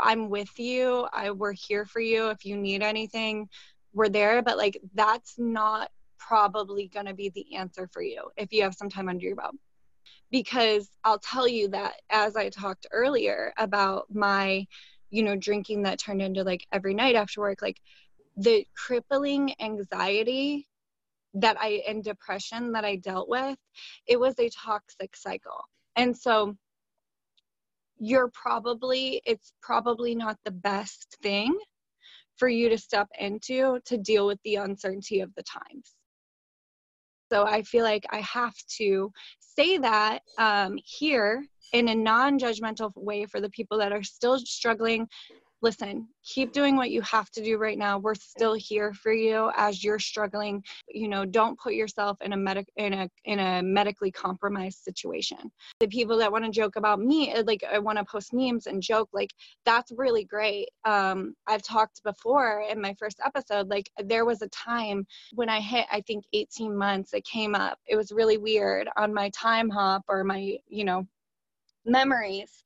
i'm 0.00 0.28
with 0.28 0.58
you 0.58 1.06
i 1.12 1.30
we're 1.30 1.52
here 1.52 1.84
for 1.84 2.00
you 2.00 2.28
if 2.28 2.44
you 2.44 2.56
need 2.56 2.82
anything 2.82 3.48
we're 3.92 4.08
there 4.08 4.42
but 4.42 4.56
like 4.56 4.80
that's 4.94 5.34
not 5.38 5.90
probably 6.18 6.86
going 6.88 7.06
to 7.06 7.14
be 7.14 7.30
the 7.30 7.56
answer 7.56 7.88
for 7.92 8.00
you 8.00 8.30
if 8.36 8.52
you 8.52 8.62
have 8.62 8.74
some 8.74 8.88
time 8.88 9.08
under 9.08 9.26
your 9.26 9.36
belt 9.36 9.54
because 10.30 10.88
i'll 11.04 11.18
tell 11.18 11.48
you 11.48 11.68
that 11.68 11.94
as 12.10 12.36
i 12.36 12.48
talked 12.48 12.86
earlier 12.92 13.52
about 13.58 14.06
my 14.14 14.66
you 15.12 15.22
know 15.22 15.36
drinking 15.36 15.82
that 15.82 16.00
turned 16.00 16.20
into 16.20 16.42
like 16.42 16.66
every 16.72 16.94
night 16.94 17.14
after 17.14 17.40
work 17.40 17.62
like 17.62 17.80
the 18.36 18.66
crippling 18.74 19.54
anxiety 19.60 20.66
that 21.34 21.56
I 21.60 21.82
and 21.88 22.04
depression 22.04 22.72
that 22.72 22.84
I 22.84 22.96
dealt 22.96 23.28
with, 23.28 23.58
it 24.06 24.18
was 24.18 24.38
a 24.38 24.50
toxic 24.50 25.16
cycle. 25.16 25.64
And 25.96 26.16
so 26.16 26.56
you're 27.98 28.30
probably 28.32 29.22
it's 29.24 29.52
probably 29.62 30.14
not 30.14 30.38
the 30.44 30.50
best 30.50 31.16
thing 31.22 31.56
for 32.36 32.48
you 32.48 32.68
to 32.68 32.78
step 32.78 33.08
into 33.18 33.78
to 33.84 33.96
deal 33.96 34.26
with 34.26 34.40
the 34.44 34.56
uncertainty 34.56 35.20
of 35.20 35.32
the 35.36 35.42
times. 35.42 35.94
So 37.32 37.46
I 37.46 37.62
feel 37.62 37.82
like 37.82 38.04
I 38.10 38.20
have 38.20 38.54
to 38.76 39.10
say 39.38 39.78
that 39.78 40.18
um, 40.36 40.78
here 40.84 41.46
in 41.72 41.88
a 41.88 41.94
non 41.94 42.38
judgmental 42.38 42.92
way 42.94 43.24
for 43.24 43.40
the 43.40 43.48
people 43.48 43.78
that 43.78 43.90
are 43.90 44.02
still 44.02 44.38
struggling 44.38 45.08
listen, 45.62 46.08
keep 46.24 46.52
doing 46.52 46.76
what 46.76 46.90
you 46.90 47.00
have 47.02 47.30
to 47.30 47.42
do 47.42 47.56
right 47.56 47.78
now. 47.78 47.98
We're 47.98 48.16
still 48.16 48.54
here 48.54 48.92
for 48.92 49.12
you 49.12 49.50
as 49.56 49.82
you're 49.82 50.00
struggling. 50.00 50.62
You 50.88 51.08
know, 51.08 51.24
don't 51.24 51.58
put 51.58 51.74
yourself 51.74 52.18
in 52.20 52.32
a 52.32 52.36
medic 52.36 52.66
in 52.76 52.92
a 52.92 53.08
in 53.24 53.38
a 53.38 53.62
medically 53.62 54.10
compromised 54.10 54.78
situation. 54.78 55.38
The 55.78 55.86
people 55.86 56.18
that 56.18 56.32
want 56.32 56.44
to 56.44 56.50
joke 56.50 56.76
about 56.76 57.00
me, 57.00 57.32
uh, 57.32 57.44
like 57.46 57.62
I 57.70 57.78
want 57.78 57.98
to 57.98 58.04
post 58.04 58.32
memes 58.32 58.66
and 58.66 58.82
joke, 58.82 59.08
like 59.12 59.30
that's 59.64 59.92
really 59.96 60.24
great. 60.24 60.68
Um, 60.84 61.34
I've 61.46 61.62
talked 61.62 62.02
before 62.02 62.64
in 62.68 62.80
my 62.80 62.94
first 62.98 63.20
episode, 63.24 63.68
like 63.68 63.90
there 64.04 64.24
was 64.24 64.42
a 64.42 64.48
time 64.48 65.06
when 65.34 65.48
I 65.48 65.60
hit, 65.60 65.86
I 65.90 66.00
think 66.00 66.24
18 66.32 66.76
months, 66.76 67.14
it 67.14 67.24
came 67.24 67.54
up. 67.54 67.78
It 67.86 67.96
was 67.96 68.10
really 68.10 68.38
weird 68.38 68.88
on 68.96 69.14
my 69.14 69.30
time 69.30 69.70
hop 69.70 70.02
or 70.08 70.24
my, 70.24 70.58
you 70.66 70.84
know, 70.84 71.06
memories 71.84 72.61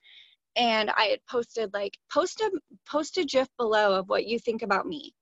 and 0.56 0.90
I 0.90 1.04
had 1.04 1.20
posted 1.30 1.72
like 1.74 1.96
post 2.12 2.40
a 2.40 2.50
post 2.88 3.18
a 3.18 3.24
gif 3.24 3.48
below 3.58 3.94
of 3.94 4.08
what 4.08 4.26
you 4.26 4.38
think 4.38 4.62
about 4.62 4.86
me. 4.86 5.12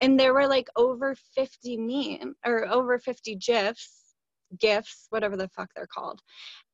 And 0.00 0.18
there 0.18 0.34
were 0.34 0.46
like 0.46 0.68
over 0.76 1.16
50 1.34 1.76
meme 1.76 2.34
or 2.46 2.68
over 2.68 2.98
50 2.98 3.34
gifs, 3.36 4.14
gifs, 4.60 5.06
whatever 5.10 5.36
the 5.36 5.48
fuck 5.48 5.70
they're 5.74 5.88
called, 5.92 6.20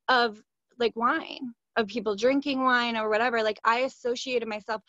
of 0.09 0.43
like 0.79 0.95
wine, 0.97 1.55
of 1.77 1.87
people 1.87 2.17
drinking 2.17 2.63
wine 2.63 2.97
or 2.97 3.09
whatever. 3.09 3.43
Like 3.43 3.61
I 3.65 3.81
associated 3.81 4.49
myself 4.49 4.83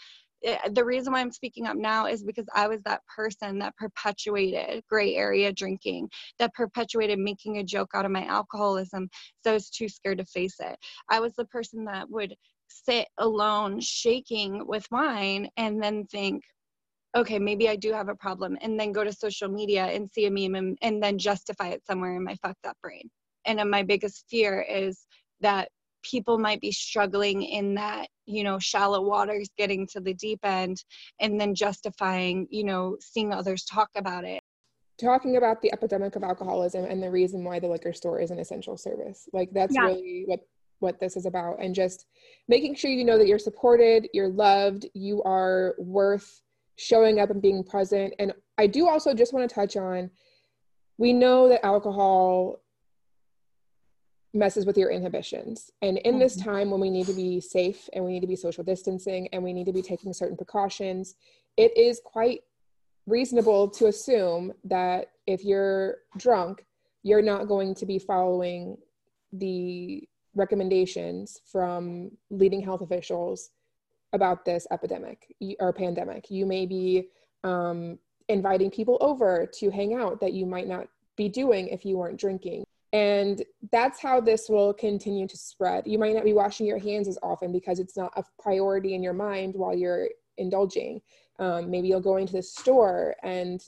eh, 0.44 0.58
the 0.72 0.84
reason 0.84 1.14
why 1.14 1.22
I'm 1.22 1.32
speaking 1.32 1.66
up 1.68 1.78
now 1.78 2.08
is 2.08 2.24
because 2.24 2.46
I 2.54 2.68
was 2.68 2.82
that 2.84 3.02
person 3.16 3.60
that 3.60 3.78
perpetuated 3.78 4.84
gray 4.90 5.16
area 5.16 5.54
drinking, 5.54 6.10
that 6.40 6.54
perpetuated 6.56 7.20
making 7.20 7.58
a 7.60 7.64
joke 7.64 7.92
out 7.94 8.06
of 8.06 8.12
my 8.12 8.26
alcoholism. 8.26 9.10
So 9.44 9.52
I 9.52 9.54
was 9.54 9.70
too 9.70 9.88
scared 9.88 10.18
to 10.18 10.26
face 10.26 10.56
it. 10.60 10.78
I 11.10 11.20
was 11.20 11.34
the 11.36 11.46
person 11.46 11.86
that 11.86 12.10
would 12.10 12.36
sit 12.68 13.08
alone 13.18 13.80
shaking 13.80 14.66
with 14.68 14.86
wine 14.92 15.50
and 15.58 15.82
then 15.82 16.06
think 16.06 16.44
okay 17.16 17.40
maybe 17.40 17.70
i 17.70 17.76
do 17.76 17.92
have 17.94 18.10
a 18.10 18.16
problem 18.16 18.58
and 18.62 18.80
then 18.80 18.92
go 18.92 19.04
to 19.04 19.14
social 19.14 19.48
media 19.48 19.86
and 19.86 20.10
see 20.10 20.26
a 20.26 20.32
meme 20.32 20.56
and, 20.56 20.78
and 20.82 21.02
then 21.02 21.18
justify 21.18 21.70
it 21.70 21.86
somewhere 21.86 22.16
in 22.16 22.24
my 22.24 22.36
fucked 22.42 22.66
up 22.66 22.78
brain. 22.82 23.10
And 23.46 23.70
my 23.70 23.84
biggest 23.84 24.26
fear 24.30 24.66
is 24.68 25.06
that 25.42 25.70
people 26.04 26.38
might 26.38 26.62
be 26.62 26.72
struggling 26.72 27.42
in 27.42 27.76
that 27.76 28.08
you 28.26 28.44
know 28.44 28.60
shallow 28.60 29.02
waters 29.02 29.50
getting 29.58 29.88
to 29.88 30.00
the 30.00 30.14
deep 30.14 30.40
end 30.44 30.78
and 31.20 31.40
then 31.40 31.56
justifying 31.56 32.48
you 32.52 32.64
know 32.64 32.96
seeing 33.00 33.34
others 33.34 33.64
talk 33.66 33.90
about 33.96 34.24
it. 34.24 34.42
Talking 35.00 35.36
about 35.36 35.62
the 35.62 35.74
epidemic 35.74 36.16
of 36.16 36.24
alcoholism 36.24 36.86
and 36.86 37.04
the 37.04 37.12
reason 37.12 37.44
why 37.44 37.60
the 37.60 37.68
liquor 37.68 37.92
store 37.92 38.20
is 38.20 38.32
an 38.32 38.40
essential 38.40 38.78
service. 38.78 39.28
Like 39.34 39.50
that's 39.52 39.76
yeah. 39.76 39.82
really 39.82 40.24
what 40.26 40.40
what 40.86 41.00
this 41.00 41.18
is 41.18 41.26
about 41.26 41.58
and 41.62 41.76
just 41.76 42.06
making 42.48 42.76
sure 42.76 42.92
you 42.92 43.04
know 43.04 43.18
that 43.18 43.28
you're 43.28 43.40
supported, 43.40 44.08
you're 44.14 44.30
loved, 44.30 44.86
you 44.94 45.22
are 45.24 45.76
worth 45.78 46.42
showing 46.78 47.20
up 47.20 47.32
and 47.32 47.42
being 47.42 47.64
present. 47.64 48.14
And 48.20 48.32
I 48.58 48.68
do 48.68 48.88
also 48.88 49.14
just 49.14 49.34
want 49.34 49.50
to 49.50 49.54
touch 49.54 49.76
on 49.76 50.10
we 50.98 51.12
know 51.12 51.50
that 51.50 51.66
alcohol 51.66 52.62
messes 54.34 54.66
with 54.66 54.78
your 54.78 54.92
inhibitions. 54.92 55.72
And 55.82 55.98
in 56.00 56.20
this 56.20 56.38
mm-hmm. 56.38 56.50
time 56.50 56.72
when 56.72 56.80
we 56.80 56.90
need 56.90 57.08
to 57.08 57.14
be 57.14 57.40
safe 57.40 57.90
and 57.94 58.04
we 58.04 58.14
need 58.14 58.22
to 58.22 58.28
be 58.28 58.36
social 58.36 58.64
distancing 58.64 59.28
and 59.34 59.44
we 59.44 59.54
need 59.54 59.66
to 59.66 59.74
be 59.74 59.82
taking 59.82 60.14
certain 60.14 60.38
precautions, 60.38 61.16
it 61.58 61.76
is 61.78 62.02
quite 62.04 62.42
reasonable 63.08 63.70
to 63.70 63.88
assume 63.88 64.54
that 64.66 65.12
if 65.26 65.44
you're 65.44 65.98
drunk, 66.18 66.66
you're 67.04 67.22
not 67.22 67.48
going 67.48 67.76
to 67.76 67.86
be 67.86 68.00
following 68.00 68.78
the 69.32 70.08
recommendations 70.36 71.40
from 71.52 72.12
leading 72.30 72.62
health 72.62 72.82
officials 72.82 73.50
about 74.14 74.46
this 74.46 74.68
epidemic 74.72 75.34
or 75.60 75.74
pandemic. 75.74 76.30
You 76.30 76.46
may 76.46 76.66
be 76.66 77.10
um, 77.44 78.00
inviting 78.30 78.72
people 78.72 78.98
over 79.02 79.50
to 79.60 79.70
hang 79.70 79.94
out 79.94 80.20
that 80.22 80.34
you 80.34 80.46
might 80.46 80.68
not 80.68 80.88
be 81.16 81.30
doing 81.30 81.68
if 81.68 81.86
you 81.86 81.98
weren't 81.98 82.20
drinking. 82.20 82.66
And 82.94 83.44
that's 83.72 84.02
how 84.02 84.22
this 84.22 84.48
will 84.48 84.74
continue 84.74 85.28
to 85.28 85.38
spread. 85.38 85.86
You 85.86 86.00
might 86.00 86.16
not 86.16 86.24
be 86.24 86.34
washing 86.34 86.66
your 86.66 86.80
hands 86.80 87.08
as 87.08 87.20
often 87.22 87.52
because 87.52 87.80
it's 87.80 87.98
not 87.98 88.14
a 88.16 88.24
priority 88.42 88.96
in 88.96 89.04
your 89.04 89.14
mind 89.14 89.54
while 89.54 89.76
you're 89.76 90.08
indulging. 90.38 91.02
Um, 91.38 91.70
maybe 91.70 91.90
you'll 91.90 92.00
go 92.00 92.18
into 92.18 92.34
the 92.34 92.42
store 92.42 93.16
and 93.22 93.62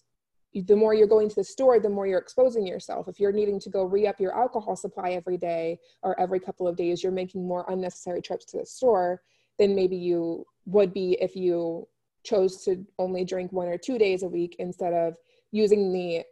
the 0.61 0.75
more 0.75 0.93
you're 0.93 1.07
going 1.07 1.29
to 1.29 1.35
the 1.35 1.43
store, 1.43 1.79
the 1.79 1.89
more 1.89 2.07
you're 2.07 2.19
exposing 2.19 2.65
yourself. 2.65 3.07
If 3.07 3.19
you're 3.19 3.31
needing 3.31 3.59
to 3.61 3.69
go 3.69 3.83
re 3.83 4.07
up 4.07 4.19
your 4.19 4.37
alcohol 4.37 4.75
supply 4.75 5.11
every 5.11 5.37
day 5.37 5.79
or 6.03 6.19
every 6.19 6.39
couple 6.39 6.67
of 6.67 6.75
days, 6.75 7.03
you're 7.03 7.11
making 7.11 7.47
more 7.47 7.65
unnecessary 7.69 8.21
trips 8.21 8.45
to 8.45 8.57
the 8.57 8.65
store 8.65 9.21
than 9.59 9.75
maybe 9.75 9.95
you 9.95 10.45
would 10.65 10.93
be 10.93 11.17
if 11.21 11.35
you 11.35 11.87
chose 12.23 12.63
to 12.65 12.85
only 12.99 13.23
drink 13.23 13.51
one 13.51 13.67
or 13.67 13.77
two 13.77 13.97
days 13.97 14.23
a 14.23 14.27
week 14.27 14.55
instead 14.59 14.93
of 14.93 15.15
using 15.51 15.93
the 15.93 16.23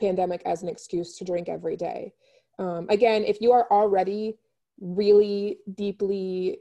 pandemic 0.00 0.42
as 0.44 0.62
an 0.62 0.68
excuse 0.68 1.16
to 1.16 1.24
drink 1.24 1.48
every 1.48 1.76
day. 1.76 2.12
Um, 2.58 2.86
again, 2.88 3.24
if 3.24 3.40
you 3.40 3.52
are 3.52 3.66
already 3.70 4.38
really 4.80 5.58
deeply 5.74 6.58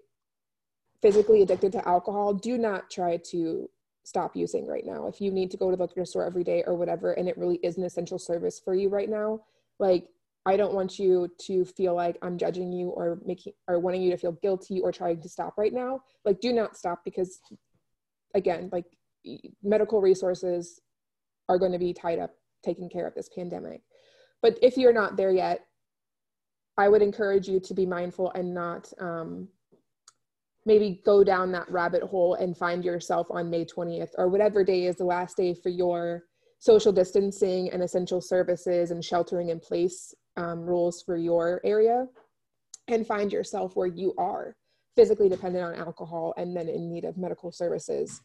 physically 1.01 1.41
addicted 1.41 1.73
to 1.73 1.87
alcohol, 1.87 2.33
do 2.33 2.57
not 2.57 2.89
try 2.89 3.17
to 3.17 3.69
stop 4.03 4.35
using 4.35 4.67
right 4.67 4.85
now. 4.85 5.07
If 5.07 5.21
you 5.21 5.31
need 5.31 5.51
to 5.51 5.57
go 5.57 5.71
to 5.71 5.77
the 5.77 5.83
liquor 5.83 6.05
store 6.05 6.25
every 6.25 6.43
day 6.43 6.63
or 6.65 6.75
whatever, 6.75 7.13
and 7.13 7.27
it 7.27 7.37
really 7.37 7.57
is 7.63 7.77
an 7.77 7.83
essential 7.83 8.19
service 8.19 8.59
for 8.63 8.75
you 8.75 8.89
right 8.89 9.09
now, 9.09 9.41
like 9.79 10.07
I 10.45 10.57
don't 10.57 10.73
want 10.73 10.99
you 10.99 11.29
to 11.43 11.63
feel 11.63 11.95
like 11.95 12.17
I'm 12.21 12.37
judging 12.37 12.71
you 12.71 12.89
or 12.89 13.19
making 13.25 13.53
or 13.67 13.79
wanting 13.79 14.01
you 14.01 14.11
to 14.11 14.17
feel 14.17 14.33
guilty 14.33 14.81
or 14.81 14.91
trying 14.91 15.21
to 15.21 15.29
stop 15.29 15.57
right 15.57 15.73
now. 15.73 16.01
Like, 16.25 16.41
do 16.41 16.51
not 16.51 16.75
stop 16.75 17.01
because, 17.05 17.39
again, 18.35 18.69
like 18.71 18.85
medical 19.63 20.01
resources 20.01 20.81
are 21.47 21.57
going 21.57 21.71
to 21.71 21.79
be 21.79 21.93
tied 21.93 22.19
up 22.19 22.31
taking 22.63 22.89
care 22.89 23.07
of 23.07 23.15
this 23.15 23.29
pandemic. 23.29 23.81
But 24.41 24.59
if 24.61 24.77
you're 24.77 24.93
not 24.93 25.15
there 25.15 25.31
yet, 25.31 25.61
I 26.77 26.89
would 26.89 27.01
encourage 27.01 27.47
you 27.47 27.61
to 27.61 27.73
be 27.73 27.85
mindful 27.85 28.31
and 28.31 28.53
not 28.53 28.91
um, 28.99 29.47
maybe 30.65 31.01
go 31.05 31.23
down 31.23 31.51
that 31.51 31.69
rabbit 31.69 32.03
hole 32.03 32.35
and 32.35 32.57
find 32.57 32.83
yourself 32.85 33.27
on 33.29 33.49
May 33.49 33.65
20th 33.65 34.11
or 34.17 34.29
whatever 34.29 34.63
day 34.63 34.85
is 34.85 34.95
the 34.95 35.05
last 35.05 35.37
day 35.37 35.53
for 35.53 35.69
your 35.69 36.23
social 36.59 36.93
distancing 36.93 37.69
and 37.71 37.83
essential 37.83 38.21
services 38.21 38.91
and 38.91 39.03
sheltering 39.03 39.49
in 39.49 39.59
place 39.59 40.13
um, 40.37 40.61
rules 40.61 41.03
for 41.05 41.17
your 41.17 41.59
area 41.65 42.05
and 42.87 43.05
find 43.05 43.31
yourself 43.31 43.75
where 43.75 43.87
you 43.87 44.13
are 44.17 44.55
physically 44.95 45.27
dependent 45.27 45.65
on 45.65 45.75
alcohol 45.75 46.33
and 46.37 46.55
then 46.55 46.69
in 46.69 46.89
need 46.89 47.03
of 47.03 47.17
medical 47.17 47.51
services 47.51 48.21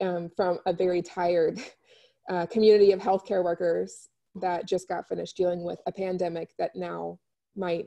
um, 0.00 0.30
from 0.36 0.58
a 0.66 0.72
very 0.72 1.02
tired 1.02 1.60
uh, 2.30 2.46
community 2.46 2.92
of 2.92 3.00
healthcare 3.00 3.44
workers 3.44 4.08
that 4.36 4.66
just 4.66 4.88
got 4.88 5.06
finished 5.08 5.36
dealing 5.36 5.62
with 5.62 5.78
a 5.86 5.92
pandemic 5.92 6.50
that 6.58 6.70
now 6.74 7.18
might 7.54 7.86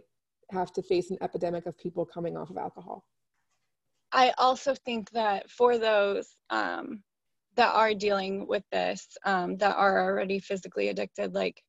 have 0.52 0.72
to 0.72 0.84
face 0.84 1.10
an 1.10 1.18
epidemic 1.22 1.66
of 1.66 1.78
people 1.78 2.06
coming 2.06 2.38
off 2.38 2.52
of 2.52 2.58
alcohol. 2.58 3.04
I 4.16 4.34
also 4.38 4.74
think 4.74 5.12
that 5.12 5.52
for 5.52 5.78
those 5.78 6.38
um, 6.50 7.04
that 7.58 7.74
are 7.76 7.94
dealing 7.94 8.48
with 8.48 8.64
this, 8.72 9.08
um, 9.26 9.58
that 9.58 9.76
are 9.76 10.06
already 10.06 10.40
physically 10.40 10.88
addicted, 10.88 11.34
like 11.34 11.62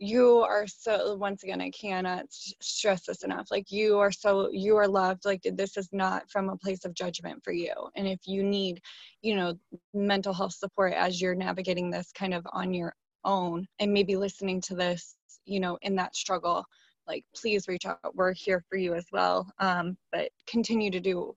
you 0.00 0.38
are 0.40 0.66
so 0.66 1.14
once 1.14 1.44
again 1.44 1.60
i 1.60 1.70
cannot 1.70 2.26
stress 2.28 3.06
this 3.06 3.22
enough. 3.22 3.46
Like 3.52 3.70
you 3.70 3.98
are 4.00 4.10
so 4.10 4.50
you 4.50 4.76
are 4.76 4.88
loved. 4.88 5.24
Like 5.24 5.42
this 5.44 5.76
is 5.76 5.88
not 5.92 6.28
from 6.28 6.48
a 6.48 6.56
place 6.56 6.84
of 6.84 6.94
judgment 6.94 7.40
for 7.44 7.52
you. 7.52 7.72
And 7.94 8.08
if 8.08 8.18
you 8.26 8.42
need 8.42 8.80
you 9.22 9.36
know 9.36 9.54
mental 9.94 10.34
health 10.34 10.54
support 10.54 10.92
as 10.94 11.20
you're 11.20 11.36
navigating 11.36 11.90
this 11.90 12.10
kind 12.12 12.34
of 12.34 12.44
on 12.52 12.74
your 12.74 12.94
own 13.24 13.66
and 13.78 13.92
maybe 13.92 14.16
listening 14.16 14.60
to 14.62 14.74
this 14.74 15.14
you 15.46 15.60
know 15.60 15.78
in 15.82 15.94
that 15.96 16.16
struggle 16.16 16.64
like 17.06 17.24
please 17.36 17.68
reach 17.68 17.86
out. 17.86 18.14
We're 18.14 18.32
here 18.32 18.64
for 18.68 18.76
you 18.76 18.94
as 18.94 19.06
well. 19.12 19.50
Um, 19.58 19.96
but 20.12 20.30
continue 20.46 20.90
to 20.90 21.00
do 21.00 21.34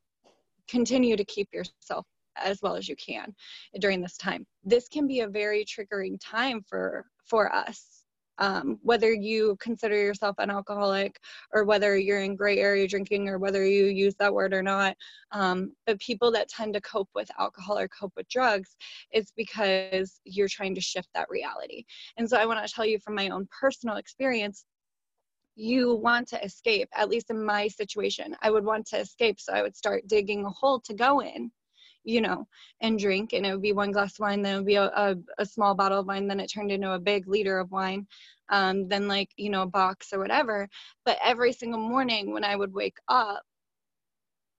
continue 0.67 1.15
to 1.15 1.25
keep 1.25 1.47
yourself 1.53 2.05
as 2.35 2.61
well 2.61 2.75
as 2.75 2.87
you 2.87 2.95
can 2.95 3.33
during 3.79 4.01
this 4.01 4.17
time 4.17 4.45
this 4.63 4.87
can 4.87 5.07
be 5.07 5.21
a 5.21 5.27
very 5.27 5.65
triggering 5.65 6.17
time 6.21 6.63
for 6.69 7.05
for 7.25 7.53
us 7.53 7.97
um, 8.39 8.79
whether 8.83 9.11
you 9.11 9.57
consider 9.59 9.95
yourself 9.95 10.35
an 10.39 10.49
alcoholic 10.49 11.19
or 11.53 11.63
whether 11.63 11.97
you're 11.97 12.21
in 12.21 12.35
gray 12.35 12.59
area 12.59 12.87
drinking 12.87 13.27
or 13.27 13.37
whether 13.37 13.65
you 13.65 13.85
use 13.85 14.15
that 14.15 14.33
word 14.33 14.53
or 14.53 14.61
not. 14.61 14.95
Um, 15.31 15.73
but 15.85 15.99
people 15.99 16.31
that 16.31 16.49
tend 16.49 16.73
to 16.75 16.81
cope 16.81 17.09
with 17.15 17.29
alcohol 17.39 17.77
or 17.77 17.87
cope 17.87 18.13
with 18.15 18.29
drugs, 18.29 18.75
it's 19.11 19.31
because 19.35 20.19
you're 20.23 20.47
trying 20.47 20.75
to 20.75 20.81
shift 20.81 21.09
that 21.15 21.29
reality. 21.29 21.85
And 22.17 22.29
so 22.29 22.37
I 22.37 22.45
want 22.45 22.65
to 22.65 22.73
tell 22.73 22.85
you 22.85 22.99
from 22.99 23.15
my 23.15 23.29
own 23.29 23.47
personal 23.59 23.97
experience. 23.97 24.65
You 25.57 25.95
want 25.95 26.29
to 26.29 26.41
escape, 26.41 26.87
at 26.95 27.09
least 27.09 27.29
in 27.29 27.43
my 27.43 27.67
situation. 27.67 28.37
I 28.41 28.51
would 28.51 28.63
want 28.63 28.85
to 28.87 28.99
escape, 28.99 29.39
so 29.41 29.51
I 29.51 29.61
would 29.61 29.75
start 29.75 30.07
digging 30.07 30.45
a 30.45 30.49
hole 30.49 30.79
to 30.81 30.93
go 30.93 31.19
in 31.21 31.51
you 32.07 32.21
know, 32.21 32.47
and 32.81 32.97
drink. 32.97 33.33
And 33.33 33.45
it 33.45 33.51
would 33.51 33.61
be 33.61 33.73
one 33.73 33.91
glass 33.91 34.13
of 34.13 34.19
wine, 34.19 34.41
then 34.41 34.53
it 34.53 34.57
would 34.57 34.65
be 34.65 34.75
a, 34.75 34.85
a, 34.85 35.15
a 35.39 35.45
small 35.45 35.75
bottle 35.75 35.99
of 35.99 36.07
wine, 36.07 36.25
then 36.27 36.39
it 36.39 36.47
turned 36.47 36.71
into 36.71 36.93
a 36.93 36.99
big 36.99 37.27
liter 37.27 37.59
of 37.59 37.69
wine, 37.69 38.07
um, 38.49 38.87
then 38.87 39.09
like, 39.09 39.29
you 39.35 39.49
know, 39.49 39.63
a 39.63 39.67
box 39.67 40.13
or 40.13 40.19
whatever. 40.19 40.69
But 41.03 41.17
every 41.21 41.51
single 41.51 41.81
morning 41.81 42.31
when 42.31 42.45
I 42.45 42.55
would 42.55 42.73
wake 42.73 42.97
up, 43.09 43.43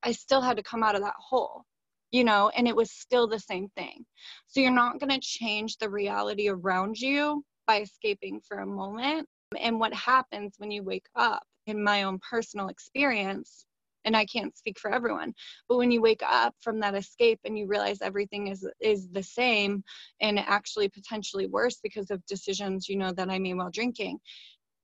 I 0.03 0.13
still 0.13 0.43
had 0.43 0.59
to 0.59 0.63
come 0.63 0.83
out 0.83 0.95
of 0.95 1.01
that 1.01 1.15
hole, 1.19 1.65
you 2.11 2.23
know, 2.23 2.51
and 2.55 2.69
it 2.69 2.77
was 2.77 2.91
still 2.91 3.27
the 3.27 3.41
same 3.41 3.69
thing. 3.77 4.05
So 4.47 4.61
you're 4.61 4.71
not 4.71 5.01
going 5.01 5.11
to 5.11 5.21
change 5.21 5.79
the 5.79 5.89
reality 5.89 6.49
around 6.49 6.99
you 6.99 7.45
by 7.67 7.81
escaping 7.81 8.41
for 8.47 8.59
a 8.59 8.67
moment. 8.67 9.27
And 9.57 9.81
what 9.81 9.95
happens 9.95 10.55
when 10.59 10.71
you 10.71 10.83
wake 10.83 11.07
up, 11.15 11.43
in 11.67 11.85
my 11.85 12.05
own 12.05 12.19
personal 12.19 12.69
experience, 12.69 13.67
and 14.05 14.17
I 14.17 14.25
can't 14.25 14.57
speak 14.57 14.79
for 14.79 14.91
everyone. 14.91 15.35
But 15.69 15.77
when 15.77 15.91
you 15.91 16.01
wake 16.01 16.23
up 16.27 16.55
from 16.63 16.81
that 16.81 16.95
escape 16.95 17.41
and 17.45 17.59
you 17.59 17.67
realize 17.67 18.01
everything 18.01 18.49
is 18.49 18.67
is 18.81 19.09
the 19.11 19.23
same 19.23 19.85
and 20.21 20.39
actually 20.39 20.89
potentially 20.89 21.47
worse 21.47 21.79
because 21.83 22.11
of 22.11 22.25
decisions 22.27 22.89
you 22.89 22.97
know 22.97 23.13
that 23.13 23.29
I 23.29 23.39
made 23.39 23.55
while 23.55 23.71
drinking, 23.71 24.19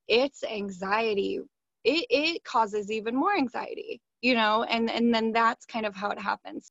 it's 0.08 0.44
anxiety. 0.44 1.40
It 1.84 2.06
it 2.10 2.44
causes 2.44 2.90
even 2.90 3.14
more 3.16 3.34
anxiety, 3.34 4.00
you 4.20 4.34
know, 4.34 4.64
and 4.64 4.90
and 4.90 5.14
then 5.14 5.32
that's 5.32 5.64
kind 5.64 5.86
of 5.86 5.96
how 5.96 6.10
it 6.10 6.18
happens. 6.18 6.70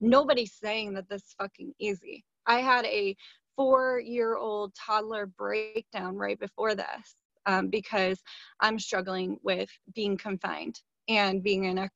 Nobody's 0.00 0.54
saying 0.54 0.94
that 0.94 1.08
this 1.08 1.22
is 1.22 1.34
fucking 1.38 1.72
easy. 1.78 2.24
I 2.46 2.60
had 2.60 2.84
a 2.86 3.16
four 3.56 4.00
year 4.00 4.36
old 4.36 4.74
toddler 4.74 5.26
breakdown 5.26 6.16
right 6.16 6.38
before 6.38 6.74
this 6.74 7.16
um, 7.46 7.68
because 7.68 8.20
I'm 8.60 8.78
struggling 8.78 9.38
with 9.42 9.70
being 9.94 10.16
confined 10.16 10.80
and 11.08 11.42
being 11.42 11.66
an 11.66 11.88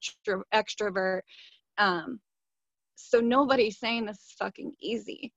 extrovert. 0.54 1.20
Um, 1.78 2.20
so 2.94 3.20
nobody's 3.20 3.78
saying 3.78 4.06
this 4.06 4.16
is 4.16 4.34
fucking 4.38 4.72
easy. 4.80 5.32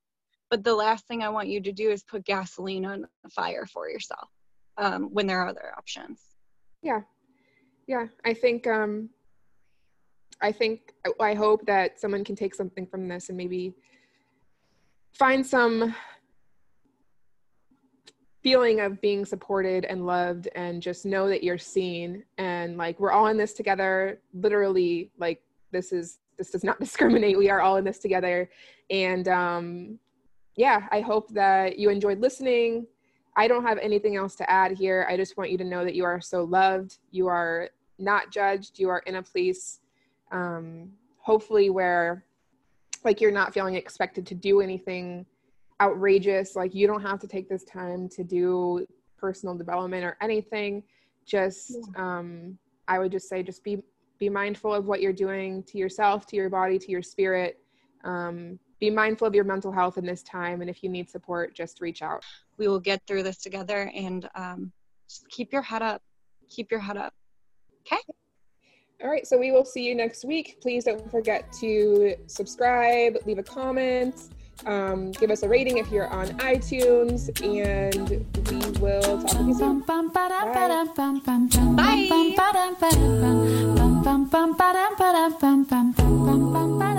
But 0.49 0.63
the 0.63 0.75
last 0.75 1.07
thing 1.07 1.23
I 1.23 1.29
want 1.29 1.47
you 1.47 1.61
to 1.61 1.71
do 1.71 1.89
is 1.89 2.03
put 2.03 2.25
gasoline 2.25 2.85
on 2.85 3.07
the 3.23 3.29
fire 3.29 3.65
for 3.65 3.89
yourself 3.89 4.29
um, 4.77 5.09
when 5.11 5.25
there 5.25 5.41
are 5.41 5.47
other 5.47 5.73
options. 5.75 6.21
Yeah, 6.83 7.01
yeah. 7.87 8.07
I 8.23 8.33
think 8.35 8.67
um, 8.67 9.09
I 10.41 10.51
think 10.51 10.93
I 11.19 11.33
hope 11.33 11.65
that 11.65 11.99
someone 11.99 12.23
can 12.23 12.35
take 12.35 12.53
something 12.53 12.85
from 12.85 13.07
this 13.07 13.29
and 13.29 13.37
maybe 13.37 13.73
find 15.13 15.45
some 15.45 15.95
feeling 18.43 18.81
of 18.81 18.99
being 18.99 19.23
supported 19.23 19.85
and 19.85 20.05
loved 20.05 20.49
and 20.53 20.81
just 20.81 21.05
know 21.05 21.29
that 21.29 21.43
you're 21.43 21.57
seen. 21.57 22.23
And 22.37 22.77
like 22.77 22.99
we're 22.99 23.11
all 23.11 23.27
in 23.27 23.37
this 23.37 23.53
together. 23.53 24.19
Literally 24.33 25.09
like 25.17 25.41
this 25.71 25.93
is 25.93 26.19
this 26.37 26.51
does 26.51 26.63
not 26.63 26.79
discriminate. 26.81 27.37
We 27.37 27.49
are 27.49 27.61
all 27.61 27.77
in 27.77 27.85
this 27.85 27.99
together. 27.99 28.49
And 28.89 29.27
um 29.27 29.99
yeah 30.55 30.87
i 30.91 31.01
hope 31.01 31.29
that 31.29 31.79
you 31.79 31.89
enjoyed 31.89 32.19
listening. 32.19 32.85
I 33.35 33.47
don't 33.47 33.65
have 33.65 33.79
anything 33.79 34.15
else 34.17 34.35
to 34.35 34.47
add 34.47 34.73
here. 34.73 35.07
I 35.09 35.17
just 35.17 35.37
want 35.37 35.49
you 35.49 35.57
to 35.57 35.63
know 35.63 35.83
that 35.83 35.95
you 35.95 36.03
are 36.03 36.21
so 36.21 36.43
loved. 36.43 36.99
You 37.09 37.27
are 37.27 37.69
not 37.97 38.29
judged. 38.29 38.77
You 38.77 38.89
are 38.89 38.99
in 39.07 39.15
a 39.15 39.23
place 39.23 39.79
um 40.31 40.89
hopefully 41.17 41.69
where 41.69 42.25
like 43.05 43.21
you're 43.21 43.31
not 43.31 43.53
feeling 43.53 43.75
expected 43.75 44.25
to 44.27 44.35
do 44.35 44.59
anything 44.59 45.25
outrageous 45.83 46.55
like 46.55 46.73
you 46.73 46.87
don't 46.87 47.01
have 47.01 47.19
to 47.19 47.27
take 47.27 47.49
this 47.49 47.65
time 47.65 48.07
to 48.07 48.23
do 48.23 48.85
personal 49.17 49.55
development 49.55 50.03
or 50.05 50.17
anything. 50.21 50.83
Just 51.25 51.77
um, 51.95 52.57
i 52.89 52.99
would 52.99 53.13
just 53.13 53.29
say 53.29 53.41
just 53.41 53.63
be 53.63 53.81
be 54.19 54.29
mindful 54.29 54.73
of 54.73 54.85
what 54.85 55.01
you're 55.01 55.19
doing 55.27 55.63
to 55.63 55.77
yourself 55.77 56.25
to 56.27 56.35
your 56.35 56.49
body 56.49 56.77
to 56.79 56.91
your 56.91 57.01
spirit. 57.01 57.59
Um, 58.03 58.59
be 58.79 58.89
mindful 58.89 59.27
of 59.27 59.35
your 59.35 59.45
mental 59.45 59.71
health 59.71 59.97
in 59.97 60.05
this 60.05 60.23
time 60.23 60.61
and 60.61 60.69
if 60.69 60.83
you 60.83 60.89
need 60.89 61.09
support 61.09 61.55
just 61.55 61.81
reach 61.81 62.01
out. 62.01 62.23
We 62.57 62.67
will 62.67 62.79
get 62.79 63.01
through 63.07 63.23
this 63.23 63.37
together 63.37 63.91
and 63.95 64.29
um, 64.35 64.71
just 65.09 65.27
keep 65.29 65.51
your 65.51 65.61
head 65.61 65.81
up. 65.81 66.01
Keep 66.49 66.71
your 66.71 66.81
head 66.81 66.97
up. 66.97 67.13
Okay? 67.85 68.01
All 69.01 69.09
right 69.09 69.25
so 69.25 69.37
we 69.37 69.51
will 69.51 69.65
see 69.65 69.83
you 69.87 69.95
next 69.95 70.23
week. 70.25 70.57
Please 70.61 70.83
don't 70.85 71.09
forget 71.09 71.51
to 71.61 72.15
subscribe 72.27 73.17
leave 73.25 73.39
a 73.39 73.43
comment 73.43 74.29
um, 74.65 75.11
give 75.13 75.29
us 75.31 75.43
a 75.43 75.49
rating 75.49 75.77
if 75.77 75.91
you're 75.91 76.07
on 76.07 76.27
iTunes, 76.39 77.29
and 77.43 78.09
we 78.49 78.79
will 78.79 79.01
talk 79.21 79.31
to 79.31 79.43
you 79.43 79.53
soon. 79.53 79.81
Bye. 81.75 82.07
Bye. 86.79 86.92